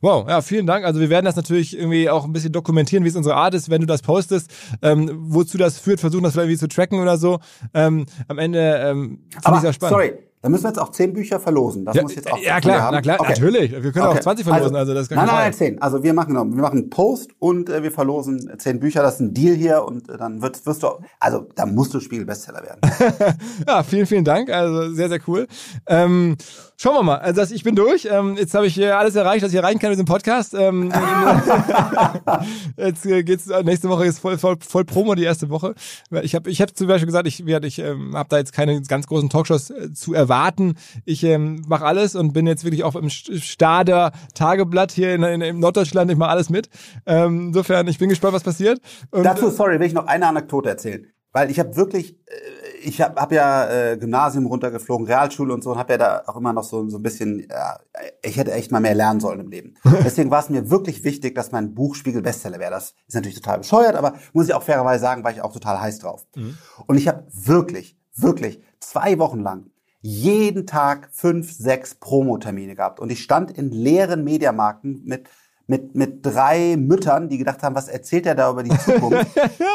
[0.00, 0.84] Wow, ja, vielen Dank.
[0.84, 3.70] Also wir werden das natürlich irgendwie auch ein bisschen dokumentieren, wie es unsere Art ist,
[3.70, 4.50] wenn du das postest,
[4.82, 7.40] ähm, wozu das führt, versuchen das vielleicht irgendwie zu tracken oder so.
[7.72, 9.94] Ähm, am Ende ähm, finde ich sehr spannend.
[9.94, 10.12] Sorry,
[10.44, 11.86] dann müssen wir jetzt auch zehn Bücher verlosen.
[11.86, 13.30] Das ja, muss ich jetzt auch Ja, klar, na klar, okay.
[13.30, 13.72] natürlich.
[13.72, 14.18] Wir können okay.
[14.18, 15.80] auch 20 verlosen, also, also das kann Nein, nein, nein, zehn.
[15.80, 19.02] Also wir machen, wir machen einen Post und äh, wir verlosen zehn Bücher.
[19.02, 20.88] Das ist ein Deal hier und äh, dann wird, wirst du,
[21.18, 23.38] also da musst du Spiegel-Bestseller werden.
[23.66, 24.50] ja, vielen, vielen Dank.
[24.50, 25.46] Also sehr, sehr cool.
[25.86, 26.36] Ähm,
[26.76, 27.18] Schauen wir mal.
[27.18, 28.08] Also ich bin durch.
[28.10, 30.54] Ähm, jetzt habe ich hier alles erreicht, dass ich erreichen kann mit dem Podcast.
[30.54, 30.92] Ähm,
[32.76, 35.74] jetzt äh, geht's nächste Woche ist voll, voll, voll Promo die erste Woche.
[36.22, 39.06] Ich habe ich hab zum Beispiel gesagt, ich, ich ähm, habe da jetzt keine ganz
[39.06, 40.74] großen Talkshows äh, zu erwarten.
[41.04, 45.40] Ich ähm, mache alles und bin jetzt wirklich auch im Stader Tageblatt hier in, in,
[45.40, 46.10] in Norddeutschland.
[46.10, 46.68] Ich mache alles mit.
[47.06, 48.80] Ähm, insofern, ich bin gespannt, was passiert.
[49.10, 51.06] Und, Dazu, sorry, will ich noch eine Anekdote erzählen.
[51.32, 55.72] Weil ich habe wirklich, äh, ich habe hab ja äh, Gymnasium runtergeflogen, Realschule und so
[55.72, 57.78] und habe ja da auch immer noch so, so ein bisschen, ja,
[58.22, 59.74] ich hätte echt mal mehr lernen sollen im Leben.
[60.04, 62.70] Deswegen war es mir wirklich wichtig, dass mein Buch Spiegel Bestseller wäre.
[62.70, 65.80] Das ist natürlich total bescheuert, aber muss ich auch fairerweise sagen, war ich auch total
[65.80, 66.26] heiß drauf.
[66.36, 66.56] Mhm.
[66.86, 69.70] Und ich habe wirklich, wirklich zwei Wochen lang
[70.06, 73.00] jeden Tag fünf, sechs Promotermine gehabt.
[73.00, 75.30] Und ich stand in leeren Mediamarkten mit
[75.66, 79.26] mit, mit drei Müttern, die gedacht haben, was erzählt er da über die Zukunft?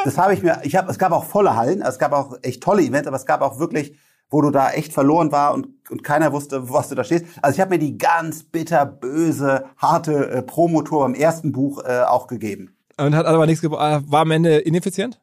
[0.03, 2.63] das habe ich mir, ich habe, es gab auch volle Hallen, es gab auch echt
[2.63, 3.97] tolle Events, aber es gab auch wirklich,
[4.29, 7.25] wo du da echt verloren war und, und keiner wusste, was du da stehst.
[7.41, 12.01] Also ich habe mir die ganz bitter, böse, harte äh, Promotour im ersten Buch äh,
[12.01, 12.75] auch gegeben.
[12.97, 15.19] Und hat aber nichts gebracht, war am Ende ineffizient?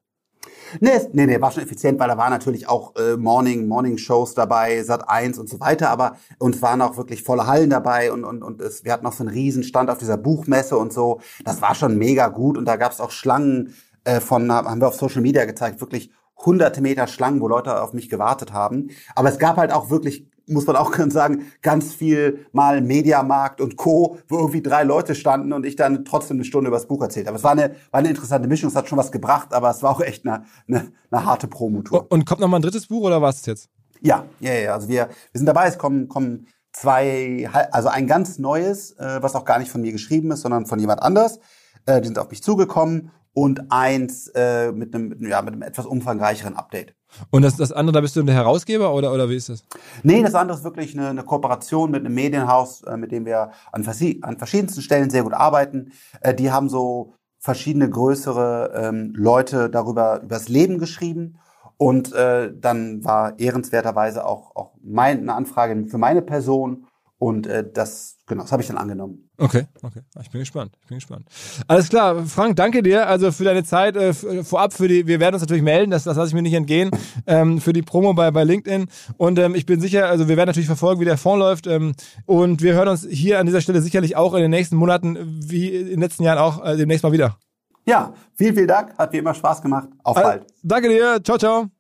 [0.80, 4.34] Nee, nee, nee, war schon effizient, weil da waren natürlich auch äh, Morning, Morning Shows
[4.34, 8.24] dabei, Sat 1 und so weiter, aber uns waren auch wirklich volle Hallen dabei und,
[8.24, 11.20] und, und es, wir hatten noch so einen Riesenstand auf dieser Buchmesse und so.
[11.44, 14.88] Das war schon mega gut und da gab es auch Schlangen äh, von, haben wir
[14.88, 16.10] auf Social Media gezeigt, wirklich
[16.44, 18.90] hunderte Meter Schlangen, wo Leute auf mich gewartet haben.
[19.14, 23.76] Aber es gab halt auch wirklich muss man auch sagen, ganz viel mal Mediamarkt und
[23.76, 27.02] Co., wo irgendwie drei Leute standen und ich dann trotzdem eine Stunde über das Buch
[27.02, 27.36] erzählt habe.
[27.36, 29.90] Es war eine, war eine interessante Mischung, es hat schon was gebracht, aber es war
[29.90, 32.06] auch echt eine, eine, eine harte Promotour.
[32.10, 33.68] Und kommt noch mal ein drittes Buch oder was jetzt?
[34.00, 34.74] Ja, ja, ja.
[34.74, 39.34] Also wir, wir sind dabei, es kommen, kommen zwei, also ein ganz neues, äh, was
[39.34, 41.40] auch gar nicht von mir geschrieben ist, sondern von jemand anders.
[41.86, 45.84] Äh, die sind auf mich zugekommen und eins äh, mit, einem, ja, mit einem etwas
[45.84, 46.94] umfangreicheren Update.
[47.28, 49.62] Und das, das andere, da bist du der Herausgeber oder, oder wie ist das?
[50.02, 53.50] Nee, das andere ist wirklich eine, eine Kooperation mit einem Medienhaus, äh, mit dem wir
[53.72, 53.86] an,
[54.22, 55.92] an verschiedensten Stellen sehr gut arbeiten.
[56.22, 61.38] Äh, die haben so verschiedene größere ähm, Leute darüber übers Leben geschrieben.
[61.76, 66.86] Und äh, dann war ehrenswerterweise auch, auch meine Anfrage für meine Person
[67.18, 69.30] und äh, das, genau, das habe ich dann angenommen.
[69.38, 70.00] Okay, okay.
[70.14, 70.76] Ah, ich bin gespannt.
[70.82, 71.26] Ich bin gespannt.
[71.66, 73.96] Alles klar, Frank, danke dir also für deine Zeit.
[73.96, 76.52] Äh, vorab für die, wir werden uns natürlich melden, das, das lasse ich mir nicht
[76.52, 76.90] entgehen,
[77.26, 78.88] ähm, für die Promo bei, bei LinkedIn.
[79.16, 81.66] Und ähm, ich bin sicher, also wir werden natürlich verfolgen, wie der Fonds läuft.
[81.66, 81.94] Ähm,
[82.26, 85.16] und wir hören uns hier an dieser Stelle sicherlich auch in den nächsten Monaten,
[85.48, 87.38] wie in den letzten Jahren auch, äh, demnächst mal wieder.
[87.86, 88.98] Ja, vielen, vielen Dank.
[88.98, 89.88] Hat wie immer Spaß gemacht.
[90.02, 90.44] Auf bald.
[90.62, 91.20] Danke dir.
[91.22, 91.75] Ciao, ciao.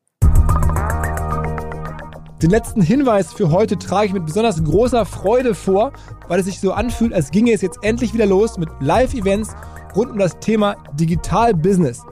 [2.42, 5.92] Den letzten Hinweis für heute trage ich mit besonders großer Freude vor,
[6.28, 9.54] weil es sich so anfühlt, als ginge es jetzt endlich wieder los mit Live-Events
[9.94, 12.02] rund um das Thema Digital Business.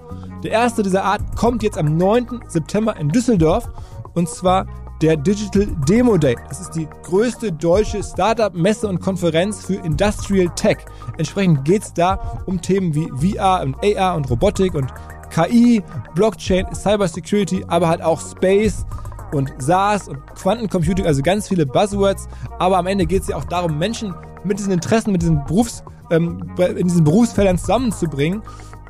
[0.43, 2.41] Der erste dieser Art kommt jetzt am 9.
[2.49, 3.69] September in Düsseldorf
[4.15, 4.67] und zwar
[5.03, 6.37] der Digital Demo Day.
[6.49, 10.79] Das ist die größte deutsche Startup-Messe und Konferenz für Industrial Tech.
[11.19, 14.91] Entsprechend geht es da um Themen wie VR und AR und Robotik und
[15.29, 15.83] KI,
[16.15, 18.87] Blockchain, Cybersecurity, aber halt auch Space,
[19.35, 22.29] und SaaS und Quantencomputing, also ganz viele Buzzwords.
[22.59, 24.15] Aber am Ende geht es ja auch darum, Menschen
[24.45, 28.43] mit diesen Interessen, mit diesen Berufs, ähm, in diesen Berufsfeldern zusammenzubringen.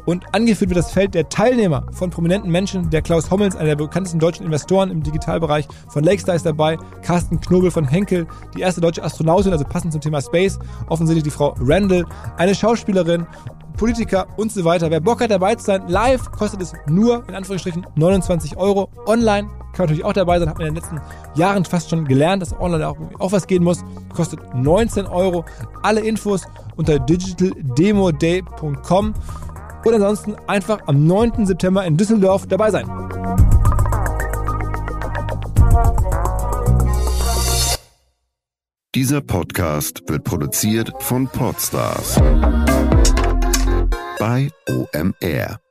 [0.07, 2.91] Und angeführt wird das Feld der Teilnehmer von prominenten Menschen.
[2.91, 6.77] Der Klaus Hommels, einer der bekanntesten deutschen Investoren im Digitalbereich von Lakestar ist dabei.
[7.03, 10.59] Carsten Knobel von Henkel, die erste deutsche Astronautin, also passend zum Thema Space.
[10.89, 12.05] Offensichtlich die Frau Randall,
[12.37, 13.27] eine Schauspielerin
[13.77, 14.91] Politiker und so weiter.
[14.91, 18.89] Wer Bock hat dabei zu sein, live kostet es nur in Anführungsstrichen 29 Euro.
[19.07, 21.01] Online kann natürlich auch dabei sein, hat man in den letzten
[21.35, 23.85] Jahren fast schon gelernt, dass online auch, auch was gehen muss.
[24.15, 25.45] Kostet 19 Euro.
[25.83, 26.45] Alle Infos
[26.77, 29.15] unter digitaldemoday.com
[29.85, 31.47] und ansonsten einfach am 9.
[31.47, 32.89] September in Düsseldorf dabei sein.
[38.95, 42.21] Dieser Podcast wird produziert von Podstars
[44.25, 45.64] bei OMR.